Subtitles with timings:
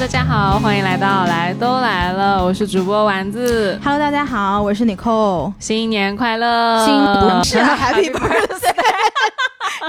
[0.00, 3.78] 大家好，欢迎来到来都来了，我是主播丸子。
[3.84, 5.52] Hello，大家好，我是 Nicole。
[5.58, 6.86] 新年快乐！
[6.86, 8.72] 新不是 Happy Birthday，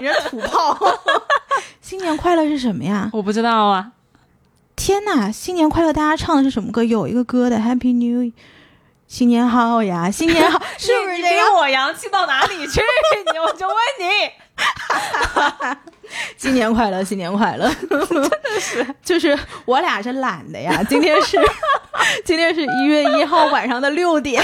[0.02, 0.78] 你这土炮！
[1.80, 3.10] 新年快乐是什么呀？
[3.14, 3.94] 我不知道啊，
[4.76, 5.94] 天哪，新年快乐！
[5.94, 6.84] 大家唱的是什么歌？
[6.84, 8.34] 有一个歌的 Happy New Year，
[9.08, 11.36] 新年好呀，新年好， 是不是你这个？
[11.36, 12.82] 比我洋气到哪里去？
[13.32, 14.04] 你我就问你，
[16.38, 17.70] 新年快乐，新年快乐！
[17.90, 18.30] 真的
[18.60, 20.84] 是，就是我俩是懒的呀。
[20.90, 21.38] 今天是
[22.26, 24.44] 今天是一月一号晚上的六点，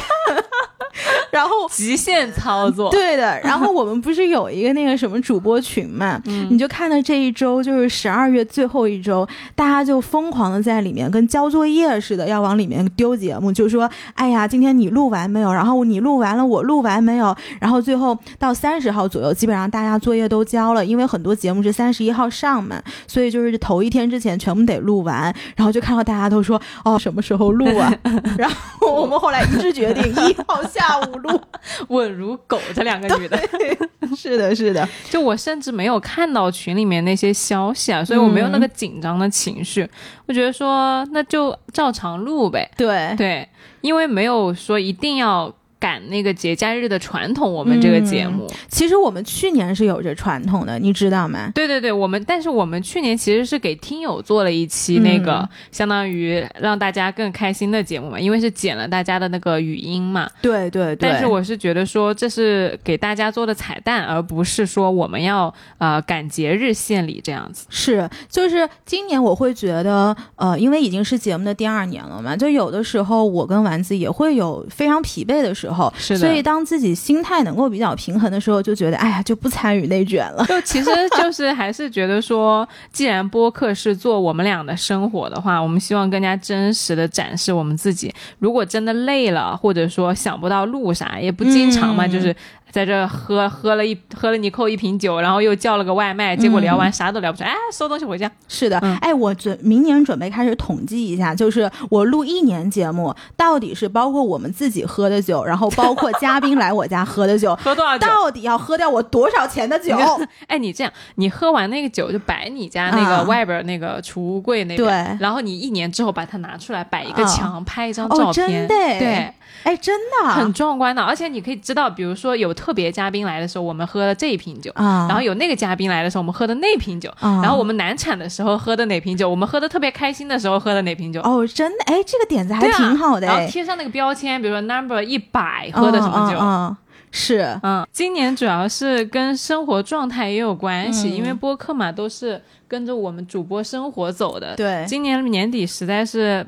[1.31, 2.89] 然后极限操作。
[2.91, 6.21] 对的，然后我们不是有一个那个什么主播群嘛？
[6.49, 15.51] 你就看到这一周就是十二月最后一周，大家就疯狂的在里面跟交作业似的，要往里面丢节目，就说：“哎呀，今天你录完没有？
[15.53, 17.35] 然后你录完了，我录完没有？
[17.59, 25.33] 然后最后到三十号左右，基本上大家作业都交了，因为很多节目是三十一号上嘛，所以就是头一天之前全部得录完。
[25.55, 27.93] 然后就看到大家都说：哦，什么时候录啊？
[28.37, 31.39] 然后我们后来一致决定一号下午录。
[31.89, 33.39] 稳如狗，这两个女的，
[34.15, 34.87] 是的，是的。
[35.09, 39.87] 就我甚至没有看到群里面那些消息啊，所以我没有那个紧张的情绪。
[40.27, 43.47] 我觉得说那就照常录呗，对对，
[43.81, 48.47] 因为没有说一定要赶那个节假日的传统，我们这个节目。
[48.67, 51.51] 其实我们去年是有着传统的，你知道吗？
[51.53, 60.27] 对对对，我们但是我们去年其实是给听友做了一期那个、嗯相当于让大家更开心的节目嘛，因为是剪了大家的那个语音嘛。
[60.41, 61.09] 对对对。
[61.09, 67.65] 但是我是觉得说这是给大家做的彩蛋，而不是说我们要呃赶节日献礼这样子。
[67.69, 75.66] 是就是今年我会觉得，呃，因为已经是节目的第二年了嘛，就有的时候我跟丸子也会有非常疲惫的时候，
[75.97, 80.45] 是的所以当自己心态能够比较平衡的时候，就觉得哎呀就不参与内卷了。
[80.45, 88.13] 就其实 就是还是觉得说，既然播客是做我们俩的生活的话，我们希望更加真实的展示我们自己。
[88.39, 92.35] 如果真的累了，或者说想不到录啥，也不经常嘛，嗯就是
[92.71, 98.29] 在这喝喝了一喝了你扣一瓶酒，然后又叫了个外卖，结果聊完啥都聊不出来，哎，收东西回家。
[98.47, 108.05] 是的，嗯哎，我准明年准备开始统计一下，就是我录一年节目，到底是包括我们自己喝的酒，然后包括嘉宾来我家喝的酒， 喝多少酒？
[108.07, 109.97] 到底要喝掉我多少钱的酒？
[110.47, 119.33] 哎，你这样，你喝完那个酒就摆你家那个啊外边那个储物柜那边，对然后你一年之后把它拿出来摆一个啊墙，拍一张哦照片，真的哎对。
[119.63, 127.41] 哎，真的很壮观的，而且你可以知道，比如说有特别嘉宾来的时候，我们喝了这一瓶酒，啊，然后有那个嘉宾来的时候，我们喝的那瓶酒，啊。
[127.41, 136.75] 然后我们难产的时候喝的哪瓶酒，我们喝的特别开心的时候喝的哪瓶酒，哦，真的，哎，这个点子还挺好的，然后哎，贴上那个标签，比如说 number 一百喝的什么酒。
[137.09, 141.15] 是，嗯，今年主要是跟生活状态也有关系，嗯。
[141.15, 144.55] 因为播客嘛都是跟着我们主播生活走的。
[144.57, 144.83] 对。
[144.85, 146.45] 今年年底实在是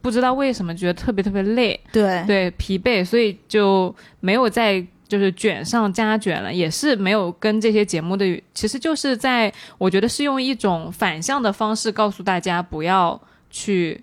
[0.00, 2.24] 不知道为什么觉得特别特别累，对。
[2.26, 13.20] 对疲惫，所以就没有再就是卷上加卷了，也是没有跟这些节目的，其实就是在我觉得是用一种反向的方式告诉大家不要
[13.50, 14.00] 去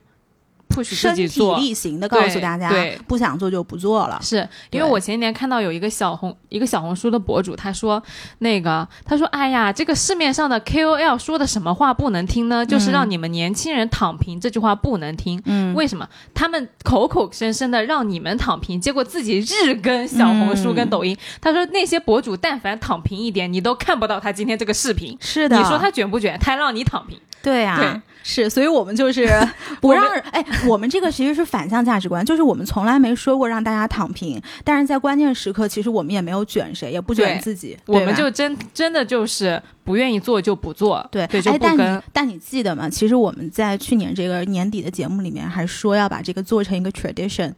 [0.69, 1.28] push 自身体。
[1.57, 4.19] 力行的告诉大家对，不想做就不做了。
[4.22, 8.01] 是因为我前几天看到有一个小红一个小红书的博主，他说
[8.39, 12.66] 那个他说哎呀，这个市面上的 KOL 说的什么话不能听呢？
[12.66, 15.41] 就是让你们年轻人躺平这句话不能听。
[15.45, 21.16] 嗯，为什么他们口口声声的让你们躺平，结果自己日更小红书跟抖音？
[21.16, 25.17] 嗯他说那些博主但凡躺平一点，你都看不到他今天这个视频。
[25.22, 26.38] 是的，你说他卷不卷？
[26.39, 27.17] 他让你躺平。
[27.42, 29.25] 对呀、对是，所以我们就是
[29.80, 42.02] 不让人哎，我们这个其实是反向价值观， 就是我们从来没说过让大家躺平，但是在关键时刻，其实我们也没有卷谁，也不卷自己，我们就真真的就是不愿意做就不做，对对，就不跟你。
[42.12, 42.90] 但你记得吗？
[42.90, 47.54] 其实我们在去年这个年底的节目里面还说要把这个做成一个 tradition，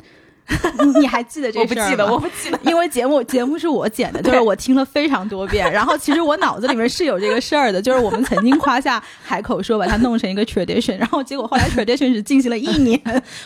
[0.80, 2.60] 你 你还记得这我不记得，事儿我不记得。
[2.70, 13.00] 因为节目节目是我剪的，就是我听了非常多遍， 然后其实我脑子里面是有这个事儿的，就是我们曾经夸下海口说把它弄成一个 tradition，然后结果后来 tradition 只进行了一年，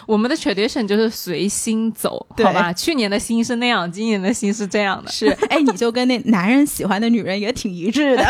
[0.05, 2.71] 我们的 tradition 就是随心走，好吧？
[2.73, 5.11] 去年的心是那样，今年的心是这样的。
[5.11, 8.25] 是，哎，你就跟那男人喜欢的女人也挺一致的，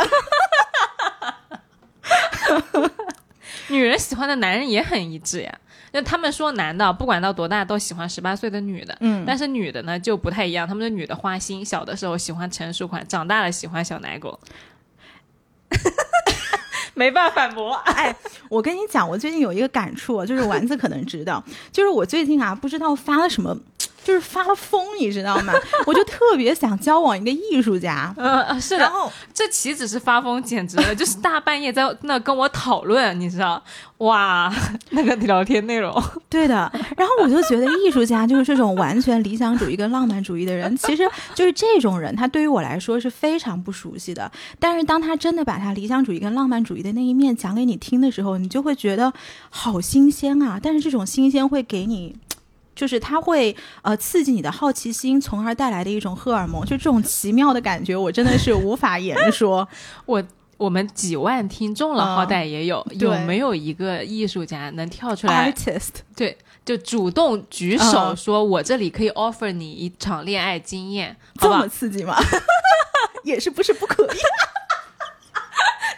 [3.70, 5.54] 女人喜欢的男人也很一致呀。
[5.94, 14.40] 那他们说男的不管到多大都喜欢十八岁的女的，嗯但是女的呢就不太一样，他们的女的花心，小的时候喜欢成熟款，长大了喜欢小奶狗。
[16.95, 17.74] 没办法反驳。
[17.86, 18.16] 哎，
[18.50, 23.57] 我跟你讲，我最近有一个感触，就是丸子可能知道，就是我最近啊，不知道发了什么
[24.04, 25.54] 就是发了疯，你知道吗？
[25.88, 28.14] 我就特别想交往一个艺术家。
[28.18, 33.64] 嗯，是的然，后这岂止是发疯，简直了， 就是大半夜在那跟我讨论，你知道？
[34.00, 34.54] 哇，
[34.92, 44.30] 那个聊天内容，对的，然后我就觉得艺术家就是这种完全理想主义跟浪漫主义的人，其实就是这种人，他对于我来说是非常不熟悉的。
[44.60, 49.14] 但是当他真的把他理想主义跟浪漫主义的那一面讲给你听的时候，你就会觉得
[49.50, 50.60] 好新鲜啊！
[50.62, 52.14] 但是这种新鲜会给你。
[52.75, 59.68] 就是它会呃刺激你的好奇心，从而带来的一种荷尔蒙，就这种奇妙的感觉，我真的是无法言 说。
[60.06, 60.24] 我
[60.58, 72.16] 我们几万听众了，嗯好歹也有，有没有一个艺术家能跳出来？Artist，对，就主动举手嗯说：“我这里可以 offer 你一场恋爱经验，好这么刺激吗？
[73.25, 74.08] 也是不是不可以？？”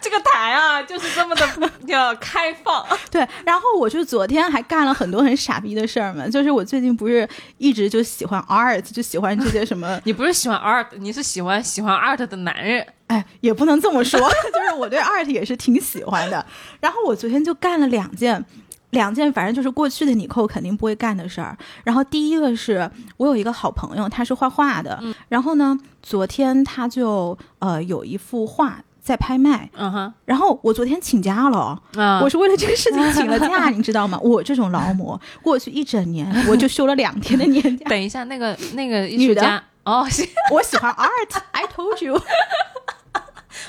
[0.05, 2.85] 这个台啊，就是这么的要开放。
[3.09, 12.85] 对，然后我就昨天还干了很多很傻逼的事儿嘛，就是我最近不是一直就喜欢 art，就喜欢这些什么， 你不是喜欢 art，你是喜欢喜欢 art 的男人。
[13.07, 14.19] 哎，也不能这么说，
[14.53, 16.45] 就是我对 art 也是挺喜欢的。
[16.79, 18.45] 然后我昨天就干了两件。
[18.91, 21.57] 两件反正就是过去的你扣肯定不会干的事儿。
[21.83, 24.97] 然后第一个是我有一个好朋友，他是画画的，
[25.27, 34.19] 然后呢，昨天他就呃有一幅画在拍卖，嗯哼，然后我昨天请假了，啊，我是为了这个事情请了假， 你知道吗？
[34.23, 37.87] 我这种劳模，过去一整年 我就休了两天的年假。
[37.87, 39.41] 等一下，那个那个艺女的。
[39.41, 40.27] 术家哦，是。
[40.51, 42.19] 我喜欢 art，I told you。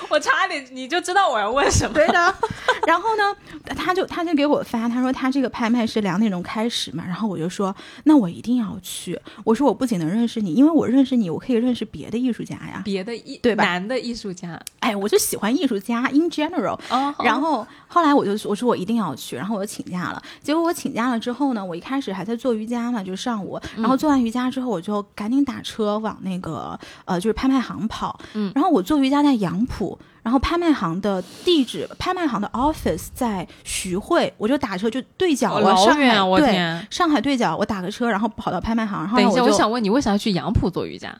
[0.09, 1.95] 我差点你就知道我要问什么。
[1.95, 2.35] 对的。
[2.87, 3.37] 然后呢，
[3.77, 7.75] 他就他就给我发，他说他这个拍卖是两点钟开始嘛，然后我就说
[8.05, 9.19] 那我一定要去。
[9.45, 12.83] 我说我不仅能认识你，因为我认识你，我可以认识别的艺术家呀。
[12.85, 16.79] 别的艺对吧男的艺术家哎，我就喜欢艺术家 in general。
[16.91, 20.23] 哦，然后后来我就我说我一定要去，然后我就请假了。
[20.41, 28.17] 结果我请假了之后呢，我一开始还在做瑜伽嘛，就上午，然后做完瑜伽之后，我就赶紧打车往那个呃就是拍卖行跑。
[28.35, 29.76] 嗯，然后我做瑜伽在杨浦，
[30.23, 36.51] 然后拍卖行的地址，拍卖行的 office 在徐汇，我就打车就对角哦了，上海我对。
[36.51, 36.87] 天！
[36.91, 41.17] 上海对角，我打个车，然后跑到拍卖行，然后等一下，我想问你，为啥要去杨浦做瑜伽？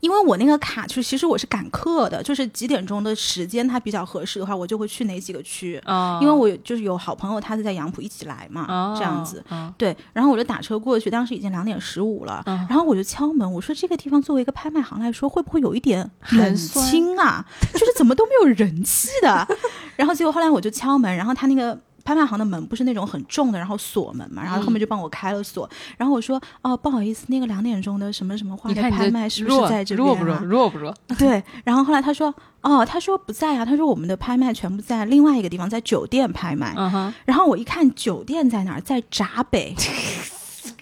[0.00, 5.80] 因为我那个卡就是其实我是赶课的，就是几点钟的时间它比较合适的话，我就会去哪几个区。
[5.86, 9.44] 哦，因为我就是有好朋友，他是在杨浦一起来嘛，哦这样子。
[9.48, 17.44] 哦对，然后我就打车过去，当时已经两点十五了，嗯然后我就敲门，我说这个地方作为一个拍卖行来说，会不会有一点冷清啊？
[17.72, 19.46] 就是怎么都没有人气的。
[19.96, 21.78] 然后结果后来我就敲门，然后他那个。
[22.08, 25.68] 拍卖行的门不是那种很重的，然后锁门嘛，然后后面就帮我开了锁。
[25.98, 30.38] 然后我说：“哦，不好意思，那个两点钟的什么什么画的拍卖是不是在这边、啊？”弱不弱？
[30.38, 30.94] 弱不弱？
[31.18, 36.72] 对，然后后来他说，哦，他说不在啊，他说我们的拍卖全部在另外一个地方，在酒店拍卖。
[36.78, 39.74] 嗯，然后我一看酒店在哪儿，在闸北。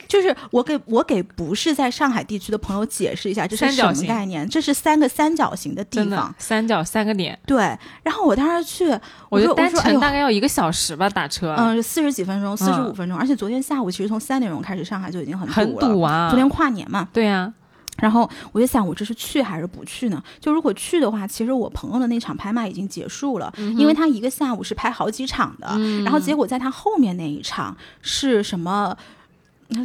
[0.08, 4.48] 就是我给我给不是在上海地区的朋友解释一下，这是什么概念？
[4.48, 6.34] 这是三个三角形的地方。
[6.38, 8.98] 三角三个点，对，然后我当时去，
[9.28, 15.88] 我就单程大概要一个小时吧，打车，嗯，四十几分钟，四十五嗯分钟，而且昨天下午其实从三点钟开始，上海就已经很很堵了。
[15.88, 16.28] 堵啊。
[16.30, 17.52] 昨天跨年嘛，对呀，
[17.98, 20.22] 然后我就想，我这是去还是不去呢？
[20.40, 25.66] 就如果去的话，其实我朋友的那场拍卖已经结束了，嗯因为他一个下午是拍好几场的，
[26.04, 28.96] 然后结果在他后面那一场是什么？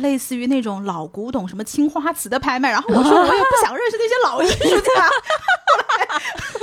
[0.01, 5.09] 类似于那种老古董什么青花瓷的拍卖，然后我说我也不想认识那些老艺术家，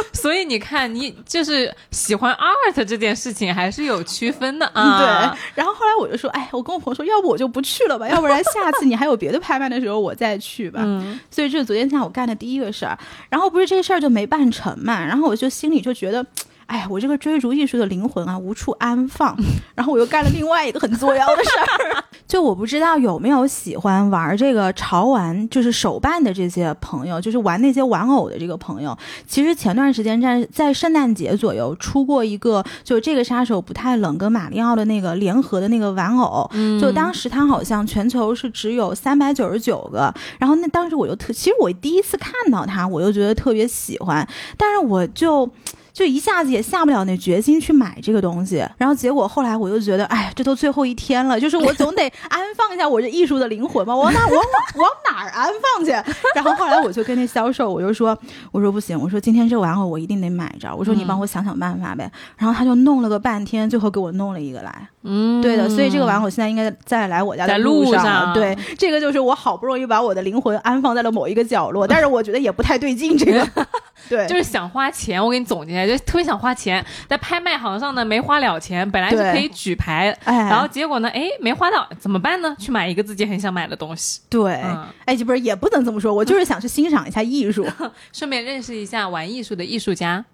[0.14, 4.98] 所以你看，你就是喜欢 art 这件事情还是有区分的啊。
[4.98, 5.38] 对。
[5.54, 10.80] 然后后来我就说，哎，我跟我朋友说，要不我就不去了吧，要不然下次你还有别的拍卖的时候我再去吧。
[10.84, 12.98] 嗯，所以这是昨天下午干的第一个事儿，
[13.28, 16.24] 然后不是这事儿就没办成嘛，然后我就心里就觉得。
[16.68, 19.34] 哎呀，我这个追逐艺术的灵魂啊，无处安放。
[19.74, 28.96] 然后我又干了另外一个很作妖的事儿，就我不知道有没有喜欢玩这个潮玩，就是手办的这些朋友，就是玩那些玩偶的这个朋友。
[29.26, 45.50] 其实前段时间在在圣诞节左右出过一个，就这个杀手不太冷跟马里奥的那个联合的那个玩偶，就当时它好像全球是只有三百九十九个，然后那当时我就特，其实我第一次看到它，我就觉得特别喜欢，但是我就。
[45.98, 54.44] 就一下子也下不了那决心去买这个东西，然后结果后来我就觉得，哎，这都最后一天了，就是我总得 安放一下我这艺术的灵魂嘛，我往哪我往
[54.76, 55.90] 往哪儿安放去？
[56.36, 58.16] 然后后来我就跟那销售我就说，
[58.52, 62.08] 我说不行，我说今天这玩偶我一定得买着，我说你帮我想想办法呗。
[62.36, 64.88] 然后他就弄了个半天，最后给我弄了一个来。
[65.02, 68.34] 嗯，对的，所以这个玩偶现在应该在来我家的路上路上。
[68.34, 73.16] 对，这个就是我好不容易把我的灵魂安放在了某一个角落，但是我觉得也不太对劲。
[73.16, 73.48] 这个，
[74.08, 75.24] 对，就是想花钱。
[75.24, 82.54] 我给你总结一下，就特别想花钱，在拍卖行上呢没花了钱，本来是可以举牌，哎，然后结果呢，哎，没花到，怎么办呢？
[82.58, 87.66] 去买一个自己很想买的东西，对，嗯哎，就不是也不能这么说，我就是想去欣赏一下艺术。
[88.12, 90.24] 顺便认识一下玩艺术的艺术家。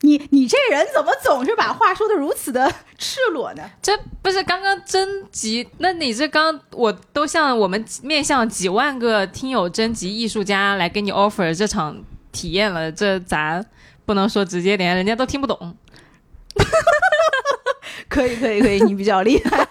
[0.00, 3.62] 你你这人怎么总是把话说的如此的赤裸呢？
[3.80, 5.66] 这不是刚刚征集？
[5.78, 11.96] 那你这刚我都向我们面向几万个听友征集艺术家来给你 offer 这场
[12.32, 13.64] 体验了，这咋
[14.04, 14.94] 不能说直接点？
[14.96, 15.76] 人家都听不懂。
[18.08, 19.66] 可以可以可以，你比较厉害。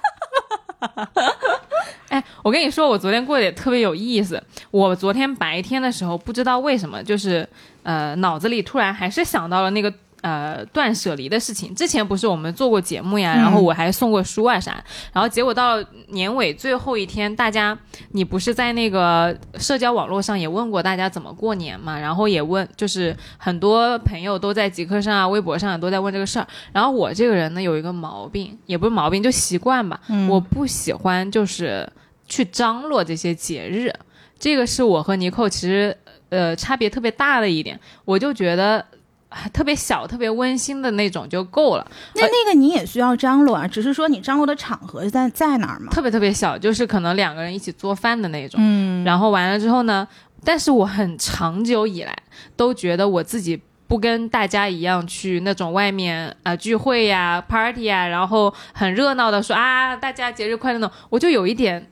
[2.09, 4.41] 哎，我跟你说，我昨天过得也特别有意思。
[4.69, 7.47] 我昨天白天的时候，不知道为什么，就是
[7.83, 9.91] 呃，脑子里突然还是想到了那个
[10.23, 11.75] 呃断舍离的事情。
[11.75, 17.77] 之前不是我们做过节目呀，嗯然后我还送过书啊啥，然后结果到年尾最后一天，大家
[18.11, 21.99] 你不是在那个社交网络上也问过大家怎么过年嘛？
[21.99, 26.47] 然后也问，就是很多朋友都在极客上啊、微博上也都在问这个事儿。
[26.71, 29.99] 然后我这个人呢有一个毛病，也不是毛病，就习惯吧。
[30.07, 31.87] 嗯我不喜欢就是
[32.27, 33.93] 去张罗这些节日，
[34.39, 35.95] 这个是我和尼寇其实
[36.29, 37.77] 呃差别特别大的一点。
[38.05, 38.85] 我就觉得。
[39.33, 45.91] 啊特别小、特别温馨的那种就够了，那那个你也需要张罗啊，只是说你张罗的场合在在哪儿嘛？
[45.91, 48.59] 特别特别小，就是可能两个人一起做饭的那种。
[48.63, 50.07] 嗯，然后完了之后呢，
[50.43, 52.15] 但是我很长久以来
[52.55, 61.85] 都觉得我自己不跟大家一样去那种外面啊、呃聚会呀、party 呀，然后很热闹的说啊大家节日快乐那种，我就有一点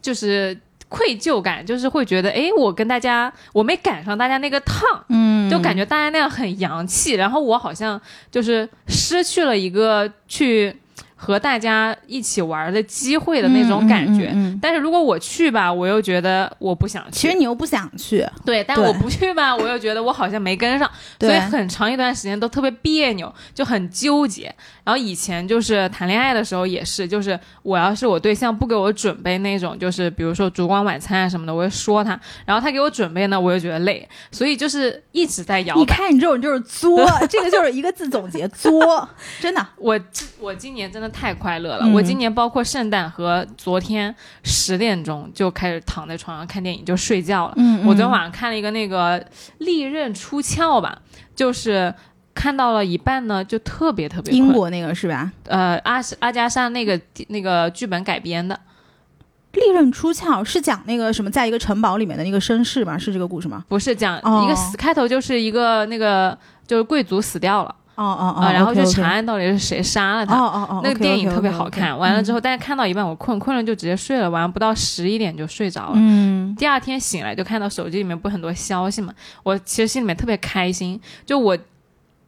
[0.00, 0.58] 就是
[0.92, 7.98] 愧疚感，就是会觉得哎，我跟大家我没赶上大家那个趟，嗯，就感觉大家那样很洋气，然后我好像
[8.30, 10.76] 就是失去了一个去
[11.24, 14.26] 和大家一起玩的机会的那种感觉。
[14.26, 17.12] 嗯嗯嗯嗯但是如果我去吧，我又觉得我不想去。
[17.12, 24.52] 其实你又不想去，对，但我不去吧，我又觉得我好像没跟上， 所以很长一段时间都特别别扭，就很纠结。
[24.82, 35.84] 然后以前就是谈恋爱的时候也是，就是我要是我对象不给我准备那种，就是比如说烛光晚餐啊什么的，我会说他，然后他给我准备呢，我又觉得累，所以就是一直在摇你。
[35.84, 39.64] 看你这种就是作，这个就是一个字总结，作，真的。
[39.76, 40.00] 我
[40.40, 47.54] 我今年真的太快乐了，嗯我今年包括圣诞和昨天十点钟就开始躺在床上看电影就睡觉了。
[47.56, 49.20] 嗯我昨天晚上看了一个那个
[49.58, 50.98] 《利刃出鞘》吧，
[51.36, 51.94] 就是
[52.34, 54.36] 看到了一半呢，就特别特别困。
[54.36, 55.30] 英国那个是吧？
[55.46, 58.58] 呃阿阿加莎那个那个剧本改编的，
[59.52, 62.96] 利刃出鞘是讲那个什么，在一个城堡里面的那个绅士吗？
[62.96, 63.64] 是这个故事吗？
[63.68, 70.36] 不是讲哦一个死开头就是一个那个就是贵族死掉了哦哦哦，啊，然后就查案到底是谁杀了哦他。
[70.36, 75.92] 哦哦哦，那个电影特别好看，完了之后，但是看到一半我困，困了就直接睡了，晚上不到十一点就睡着了。
[75.94, 81.56] 嗯，第二天醒来就看到手机里面不很多消息嘛，我其实心里面特别开心，就我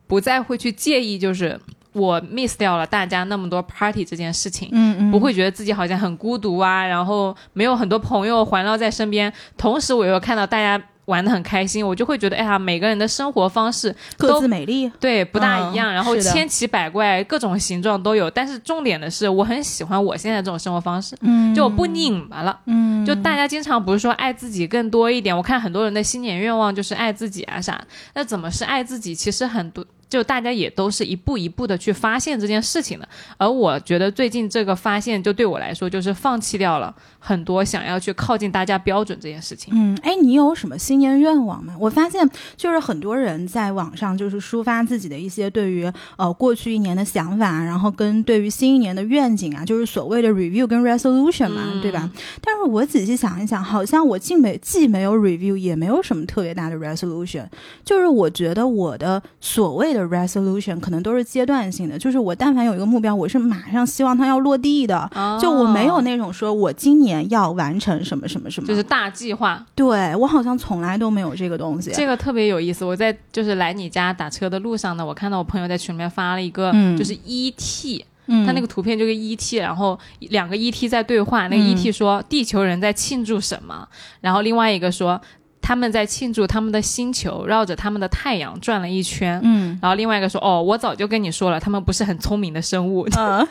[0.06, 1.58] 不再会去介意，就是
[1.92, 4.68] 我 miss 掉了大家那么多 party 这件事情。
[4.72, 14.90] 嗯嗯，不会觉得自己好像很孤独啊，然后没有很多朋友环绕在身边，同时我又看到大家玩的很开心，我就会觉得，哎呀，每个人的生活方式各都自美丽。
[15.00, 18.30] 对不大一样，嗯然后千奇百怪，各种形状都有。
[18.30, 22.58] 但是重点的是，我很喜欢我现在这种生活方式，嗯，就我不拧巴了。
[22.66, 27.82] 嗯，就大家经常不是说爱自己更多一点，我看很多人的新年愿望就是爱自己啊啥。
[28.14, 29.14] 那怎么是爱自己？
[29.14, 29.84] 其实很多
[30.14, 33.08] 就大家也都是一步一步的去发现这件事情的。
[33.36, 39.74] 而我觉得最近这个发现，就对我来说就是放弃掉了很多想要去靠近大家标准这件事情。
[39.76, 41.74] 嗯，哎，你有什么新年愿望吗？
[41.80, 42.24] 我发现
[42.56, 52.08] 就是很多人在网上就是抒发自己的一些对于呃过去一年的想法，然后跟对于新一年的愿景啊，就是所谓的 review 跟 resolution 嘛，嗯对吧？
[52.40, 57.46] 但是我仔细想一想，好像我既没既没有 review，也没有什么特别大的 resolution。
[57.84, 65.10] 就是我觉得我的所谓的 resolution 可能都是阶段性的，就是我但凡有一个目标，我是马上希望它要落地的。
[65.40, 71.90] 就我没有那种说我今年要完成什么什么什么，就是大计划，对我好像从来都没有这个东西。
[71.92, 72.84] 这个特别有意思。
[72.84, 83.86] 我在就是来你家打车的路上呢，我看到我朋友在群里面发了一个，嗯就是 ET，嗯他那个图片就跟 ET，然后两个 ET 在对话，那个嗯 ET 说、地球人在庆祝什么，
[84.20, 85.20] 然后另外一个说
[85.64, 89.78] 他们在庆祝他们的星球绕着他们的太阳转了一圈，嗯。
[89.80, 93.48] 然后另外一个说哦，我早就跟你说了，他们不是很聪明的生物，嗯。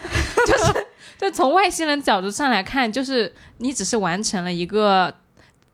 [1.17, 5.11] 就从外星人角度上来看，就是你只是完成了一个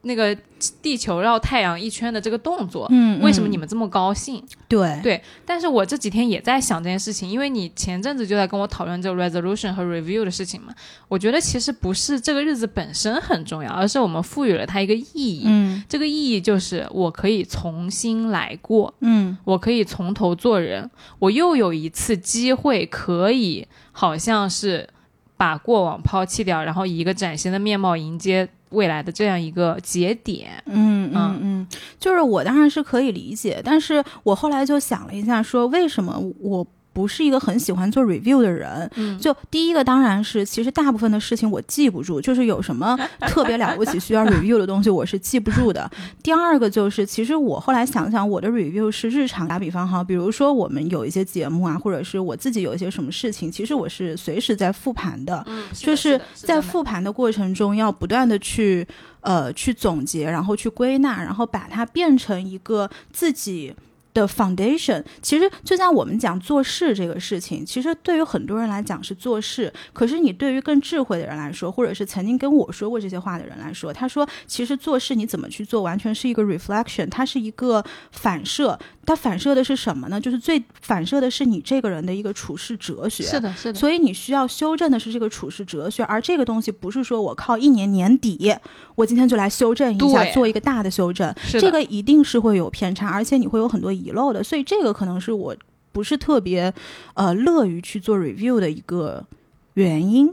[0.03, 0.34] 那个
[0.82, 4.41] 地球绕太阳一圈的这个动作，嗯为什么你们这么高兴？
[4.68, 10.74] 对对，但是我这几天也在想这件事情，因为你前阵子就在跟我讨论这个 resolution 和 review 的事情嘛。
[11.10, 15.44] 我觉得其实不是这个日子本身很重要，而是我们赋予了它一个意义。
[15.46, 20.89] 嗯这个意义就是我可以重新来过，嗯我可以从头做人，
[21.20, 24.88] 我又有一次机会可以好像是
[25.36, 30.51] 把过往抛弃掉，然后以一个崭新的面貌迎接未来的这样一个节点。
[30.65, 31.67] 嗯嗯嗯，
[31.99, 36.65] 就是我当然是可以理解，但是我后来就想了一下，说为什么我。
[36.93, 45.89] 不是一个很喜欢做 review 的人，嗯就第一个当然是，其实大部分的事情我记不住，就是有什么 特别了不起需要 review 的东西，我是记不住的。
[46.22, 49.50] 第二个就是，其实我后来想想，我的 review 是日常。
[49.50, 55.43] 打比方哈，比如说我们有一些节目啊，或者是我自己有一些什么事情，其实我是随时在复盘的。
[55.48, 58.86] 嗯，就是在复盘的过程中，要不断的去
[59.22, 63.74] 呃去总结，然后去归纳，然后把它变成一个自己。
[64.13, 78.78] 的 foundation，其实就像我们讲做事这个事情，其实对于很多人来讲是做事，可是你对于更智慧的人来说，或者是曾经跟我说过这些话的人来说，他说其实做事你怎么去做，完全是一个 reflection，它是一个反射，
[79.10, 80.22] 它反射的是什么呢？
[80.22, 83.24] 就是最反射的是你这个人的一个处事哲学。
[83.24, 83.80] 是的，是的。
[83.80, 88.56] 所以你需要修正的是这个处事哲学，而这个东西不是说我靠一年年底，
[88.94, 94.44] 我今天就来修正一下，做一个大的修正，是这个一定是会有偏差，而且你会有很多遗漏的。
[94.44, 95.56] 所以这个可能是我
[95.92, 96.72] 不是特别
[97.16, 99.25] 呃乐于去做 review 的一个
[99.74, 100.32] 原因。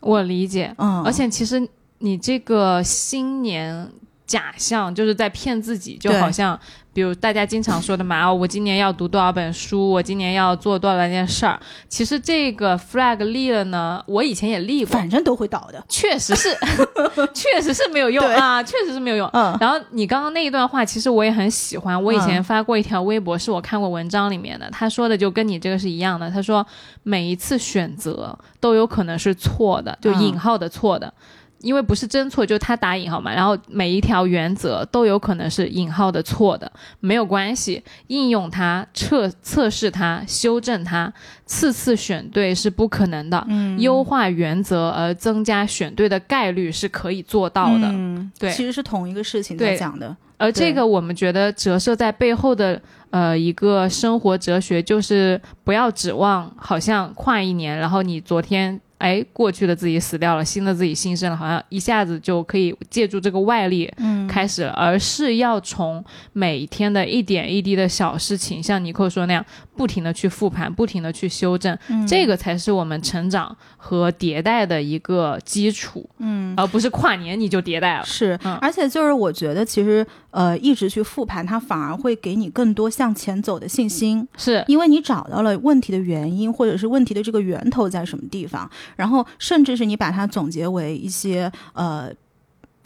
[0.00, 1.66] 我理解，嗯，而且其实
[2.00, 3.90] 你这个新年
[4.26, 6.60] 假象就是在骗自己，就好像
[6.98, 11.56] 比如大家经常说的嘛，哦我今年要读多少本书，我今年要做多少件事儿。
[11.88, 15.80] 其实这个 flag 立了呢，我以前也立过，反正都会倒的。
[15.88, 16.52] 确实是，
[17.32, 19.30] 确实是没有用啊，确实是没有用。
[19.32, 22.02] 嗯然后你刚刚那一段话，其实我也很喜欢。
[22.02, 26.28] 我以前嗯发过一条微博，是我看过文章里面的，他说的就跟你这个是一样的。
[26.28, 26.66] 他说
[27.04, 31.14] 每一次选择都有可能是错的，就嗯引号的错的。
[31.60, 41.12] 因为不是真错，就他打引号嘛，然后每一条原则都有可能是引号的错的，没有关系，应用它、测测试它、修正它，
[41.46, 43.78] 次次选对是不可能的，嗯。
[43.80, 47.88] 优化原则而增加选对的概率是可以做到的。
[47.88, 48.50] 嗯，对。
[48.52, 50.16] 其实是同一个事情在讲的。
[50.36, 64.26] 而这个我们觉得折射在背后的呃一个生活哲学，就是不要指望好像跨一年，然后你昨天哎过去的自己死掉了，新的自己新生了，好像一下子就可以借助这个外力嗯。
[64.28, 72.06] 开始了，而是要从每天的一点一滴的小事情，像尼克说那样，不停的去复盘，不停的去修正，嗯。
[72.06, 76.54] 这个才是我们成长和迭代的一个基础，嗯。
[76.56, 78.04] 而不是跨年你就迭代了。
[78.04, 84.62] 是嗯，而且就是我觉得，其实呃，一直去复盘，它反而会给你更多向前走的信心，是。
[84.68, 92.10] 因为你找到了问题的原因，或者是问题的这个源头在什么地方，然后甚至是你把它总结为一些呃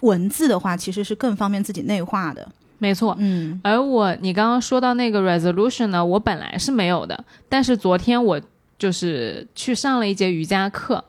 [0.01, 2.47] 文字的话，其实是更方便自己内化的。
[2.79, 3.15] 没错。
[3.19, 8.41] 嗯而我，你刚刚说到那个 resolution 呢，我本来是没有的，但是昨天我
[8.77, 11.05] 就是去上了一节瑜伽课。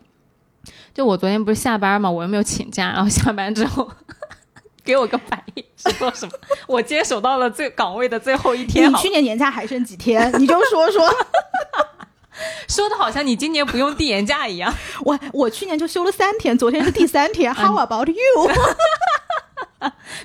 [0.93, 3.89] 就我昨天不是下班嘛，我又没有请假，然后下班之后
[4.85, 6.31] 给我个反应是说什么？
[6.67, 10.31] 我接手到了最岗位的最后一天，你去年年假还剩几天？
[10.39, 11.09] 你就说说。
[12.67, 14.73] 说的好像你今年不用递延假一样。
[15.05, 17.53] 我我去年就休了三天，昨天是第三天。
[17.55, 18.15] How about you？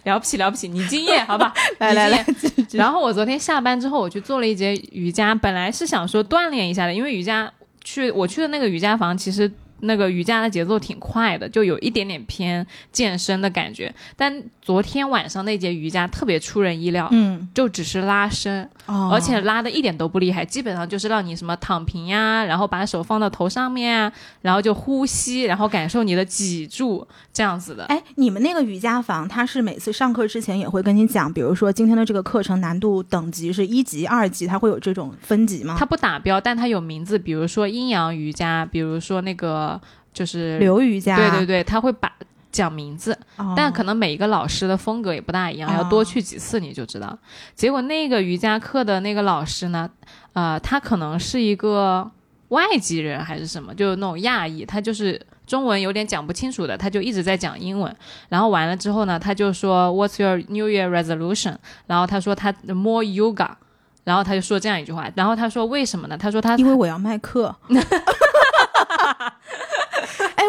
[0.04, 1.52] 了不起了不起，你敬业好吧？
[1.78, 2.24] 来来来
[2.72, 13.94] 然后我昨天下班之后，我去做了一节瑜伽，本来是想说锻炼一下的，因为瑜伽去我去的那个瑜伽房，其实那个瑜伽的节奏挺快的，就有一点点偏健身的感觉。
[14.16, 24.12] 但昨天晚上那节瑜伽特别出人意料，嗯，就只是拉伸，哦而且拉的一点都不厉害，基本上就是让你什么躺平呀，然后把手放到头上面啊，
[24.42, 27.84] 然后就呼吸，然后感受你的脊柱这样子的。
[27.86, 35.76] 哎，你们那个瑜伽房，它是每次上课之前也会跟你讲，比如说今天的这个课程难度等级是一级、二级，它会有这种分级吗？
[35.78, 39.67] 它不打标，但它有名字，比如说阴阳瑜伽，比如说那个
[40.12, 42.12] 就是流瑜伽，对对对，他会把
[42.50, 47.16] 讲名字，哦但可能每一个老师的风格也不大一样，哦要多去几次你就知道。
[47.54, 49.88] 结果那个瑜伽课的那个老师呢，
[50.32, 52.10] 呃，他可能是一个
[52.48, 57.94] 外籍人还是什么，就是那种亚裔，他就是中文有点讲不清楚的，他就一直在讲英文。
[58.28, 61.56] 然后完了之后呢，他就说 What's your New Year resolution？
[61.86, 63.50] 然后他说他 more yoga。
[64.04, 66.16] 然后他就说这样一句话，然后他说为什么呢？
[66.16, 67.54] 他说他因为我要卖课。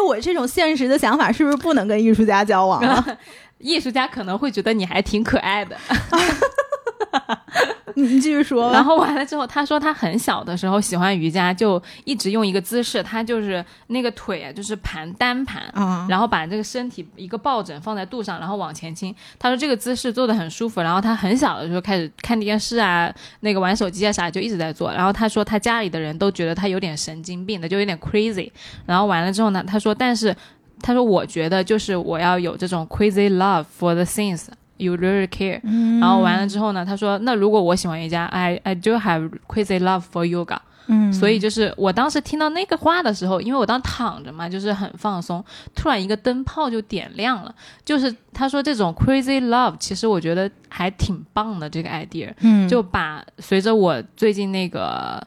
[0.00, 3.18] 我这种现实的想法，是不是不能跟艺术家交往了？
[3.58, 5.76] 艺术家可能会觉得你还挺可爱的。
[7.96, 8.72] 你继续说。
[8.72, 15.62] 然后完了之后，他说他很小的时候喜欢瑜伽，就一直用一个姿势，他就是那个腿啊，就是盘单盘，
[16.08, 19.14] 然后把这个身体一个抱枕放在肚上，然后往前倾。
[19.38, 20.80] 他说这个姿势做的很舒服。
[20.80, 24.90] 然后他很小的时候开始看电视啊，那个玩手机啊啥，就一直在做。
[24.92, 28.50] 然后他说他家里的人都觉得他有点神经病的，就有点 crazy。
[28.86, 30.34] 然后完了之后呢，他说但是
[30.80, 34.46] 他说我觉得就是我要有这种 crazy love for the things。
[34.80, 35.60] You really care，
[36.00, 36.84] 然后完了之后呢？
[36.86, 40.56] 他说：“那如果我喜欢瑜伽，I I do have crazy love for yoga。”
[40.92, 47.54] 嗯，所以就是我当时听到那个话的时候，因为我当躺着嘛，就是很放松，突然一个灯泡就点亮了。
[47.84, 52.32] 就是他说这种 crazy love，其实我觉得还挺棒的这个 idea。
[52.40, 55.22] 嗯，就把随着我最近那个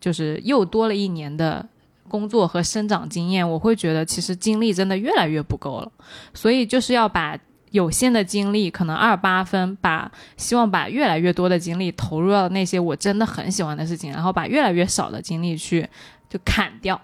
[0.00, 1.64] 就是又多了一年的
[2.08, 5.92] 工作和生长经验，我会觉得其实精力真的越来越不够了，
[6.32, 7.38] 所以就是要把。
[7.74, 15.88] 有限的精力，可能二八分，把希望把越来越多的精力投入到那些我真的很喜欢的事情，然后把越来越少的精力去
[16.30, 17.00] 就砍掉。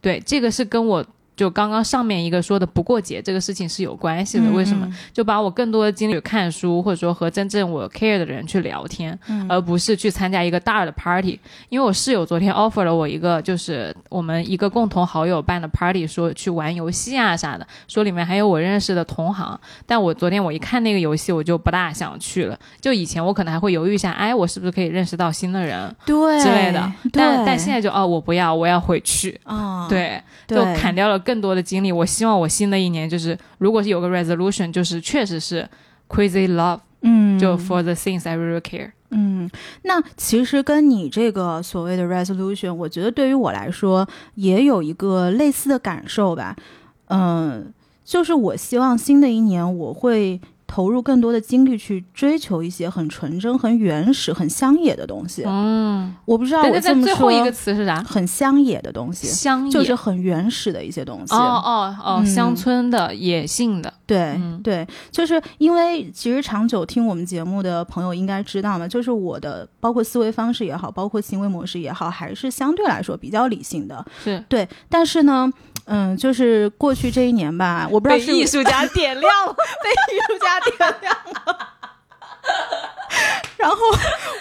[0.00, 1.06] 对，这个是跟我。
[1.36, 4.90] 就刚刚上面一个说的不过节这个事情是有关系的，为什么？
[5.12, 9.16] 就把我更多的精力看书，或者说和真正我 care 的人去聊天，
[9.48, 11.38] 而不是去参加一个大的 party。
[11.68, 19.60] 因为我室友昨天 offer 了我一个，就是我们一个共同好友办的 party，说去玩游戏啊啥的，说里面还有我认识的同行。
[19.84, 22.58] 但我昨天我一看那个游戏，我就不大想去了。
[22.80, 26.90] 就以前我可能还会犹豫一下，哎，我是不是可以认识到新的人，对之类的。
[27.12, 29.38] 但但现在就哦，我不要，我要回去。
[29.44, 30.18] 啊，对，
[30.48, 31.25] 就砍掉了。
[31.26, 35.68] 更多的精力，我希望我新的一年就是，如果是有个 resolution，就是确实是
[36.08, 39.50] crazy love，嗯，就 for the things I really care，嗯，
[39.82, 46.54] 那其实跟你这个所谓的 resolution，我觉得对于我来说也有一个类似的感受吧，
[47.08, 50.40] 嗯，就是我希望新的一年我会。
[50.66, 55.44] 投入更多的精力去追求一些很纯真、很原始、很乡野的东西。
[55.46, 57.04] 嗯，我不知道我这么说。
[57.04, 58.02] 最后一个词是啥？
[58.02, 61.34] 很乡野的东西，乡野就是很原始的一些东西。
[61.34, 63.92] 哦哦哦，乡村的、野性的。
[64.06, 74.04] 对对，就是因为其实长久听我们节目的朋友应该知道嘛，就是我的包括思维方式也好，包括行为模式也好，还是相对来说比较理性的。
[74.22, 75.52] 是对，但是呢。
[75.86, 81.72] 嗯，就是过去这一年吧，我不知道是艺术家点亮了， 被艺术家点亮了。
[83.56, 83.76] 然后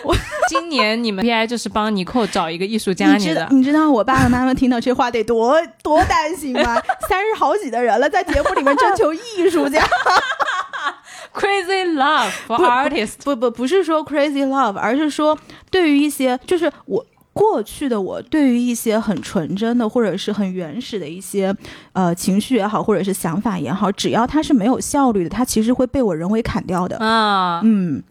[0.03, 0.15] 我
[0.49, 6.81] 今年你们 P I 就是帮尼寇找一个艺术家，你知道你知道我爸爸妈妈听到这话得多多担心吗？
[7.07, 9.81] 三十好几的人了，在节目里面征求艺术家
[11.33, 15.37] ，Crazy Love for Artist，不不不是说 Crazy Love，而是说
[15.71, 17.05] 对于一些就是我。
[17.35, 21.53] 过去的我对于一些很纯真的或者是很原始的一些
[21.91, 27.59] 呃情绪也好，或者是想法也好，只要它是没有效率的，它其实会被我人为砍掉的啊。
[27.65, 28.01] 嗯，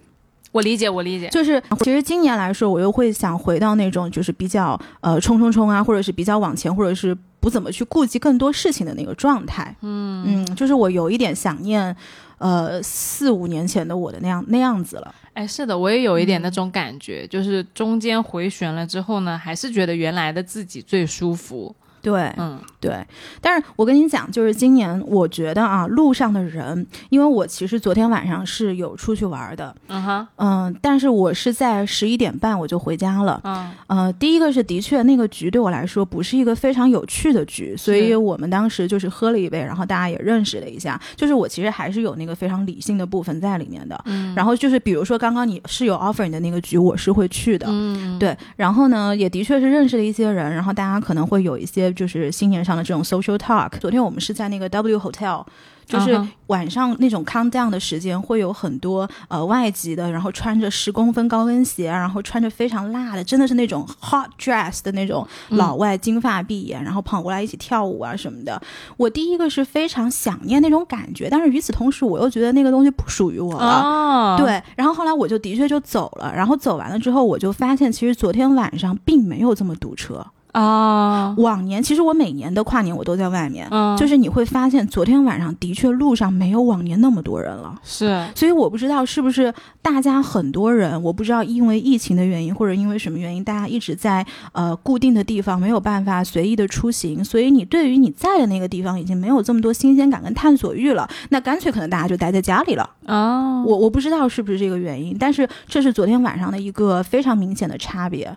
[0.52, 1.30] 我理解，我理解。
[1.30, 9.74] 就是其实今年来说，我又会想回到那种就是比较呃冲冲冲啊，或者是比较往前，或者是不怎么去顾及更多事情的那个状态。
[9.80, 11.96] 嗯嗯，就是我有一点想念。
[12.38, 21.74] 呃，四五年前的我的那样那样子了，哎，是的，我也有一点那种感觉，就是中间回旋了之后呢，还是觉得原来的自己最舒服。
[22.04, 23.02] 对，嗯，对，
[23.40, 51.93] 但是我跟你讲，就是今年我觉得啊，路上的人，因为我其实昨天晚上是有出去玩的，嗯哼，嗯，但是我是在十一点半我就回家了，嗯，呃，第一个是的确那个局对我来说不是一个非常有趣的局，所以我们当时就是喝了一杯，然后大家也认识了一下，就是我其实还是有那个非常理性的部分在里面的，嗯，然后就是比如说刚刚你是有 offer 你的那个局，我是会去的，嗯，对，然后呢，也的确是认识了一些人，然后大家可能会有一些。
[51.94, 53.70] 就是新年上的这种 social talk。
[53.78, 55.44] 昨天我们是在那个 W Hotel。
[55.86, 68.58] 就是晚上那种 countdown 的时间，会有很多呃外籍的，然后穿着十公分高跟鞋，然后穿着非常辣的，真的是那种 hot dress 的那种老外，金发碧眼，然后跑过来一起跳舞啊什么的。
[68.96, 74.38] 我第一个是非常想念那种感觉，但是与此同时，我又觉得那个东西不属于我了。
[74.38, 80.24] 对，然后后来我就的确就走了，然后走完了之后，我就发现其实昨天晚上并没有这么堵车。
[80.54, 102.88] 啊，往年其实我每年的跨年我都在外面，就是你会发现昨天晚上的确路上没有往年那么多人了，是，所以我不知道是不是大家很多人，我不知道因为疫情的原因或者因为什么原因，大家一直在呃固定的地方没有办法随意的出行，所以你对于你在的那个地方已经没有这么多新鲜感跟探索欲了，那干脆可能大家就待在家里了。
[103.06, 108.32] 哦，我我不知道是不是这个原因，但是这是昨天晚上的一个非常明显的差别。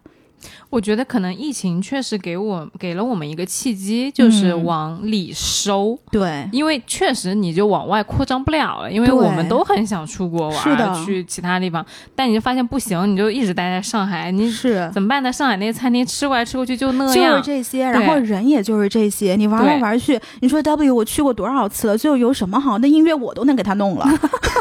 [0.70, 14.90] 我觉得可能疫情确实给我给了我们一个契机，就是嗯往里收，对，因为确实你就往外扩张不了了，因为我们都很想出国玩，是的去其他地方，但你就发现不行，你就一直待在上海，你是。
[14.94, 15.32] 怎么办呢？
[15.32, 22.78] 上海那些餐厅吃过来吃过去就那就是样，这些，然后人也就是这些，你玩来玩去，你说 W 我去过多少次了，最后有什么好？
[22.80, 24.08] 那音乐我都能给他弄了。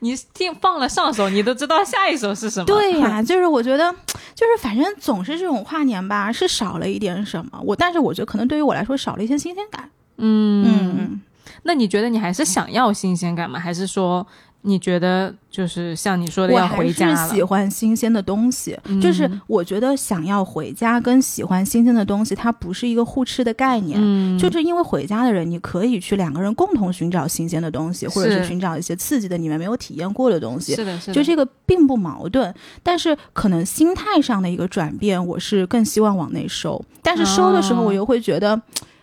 [0.00, 2.66] 你听放了上首，你都知道下一首是什么。
[2.66, 3.90] 对呀、 就是我觉得，
[4.34, 7.60] 就是反正总是这种跨年吧，是少了一点什么。
[7.64, 9.88] 我但是我觉得可能对于我来说少了一些新鲜感。
[10.16, 11.20] 嗯嗯，
[11.62, 13.58] 那你觉得你还是想要新鲜感吗？
[13.58, 14.26] 还是说
[14.62, 17.28] 你觉得就是像你说的要我还是回家了？
[17.28, 23.98] 喜欢新鲜的东西，嗯就是我觉得想要回家跟喜欢新鲜的东西，它不是一个互斥的概念。
[24.00, 30.74] 嗯，就是因为回家的人，你可以去两个人共同寻找新鲜的东西，或者是是寻找一些刺激的你们没有体验过的东西。
[30.74, 36.84] 是的，是的，就这个并不矛盾，但是可能心态上的一个转变，我是更希望往内收。
[37.02, 38.60] 但是收的时候，哦我又会觉得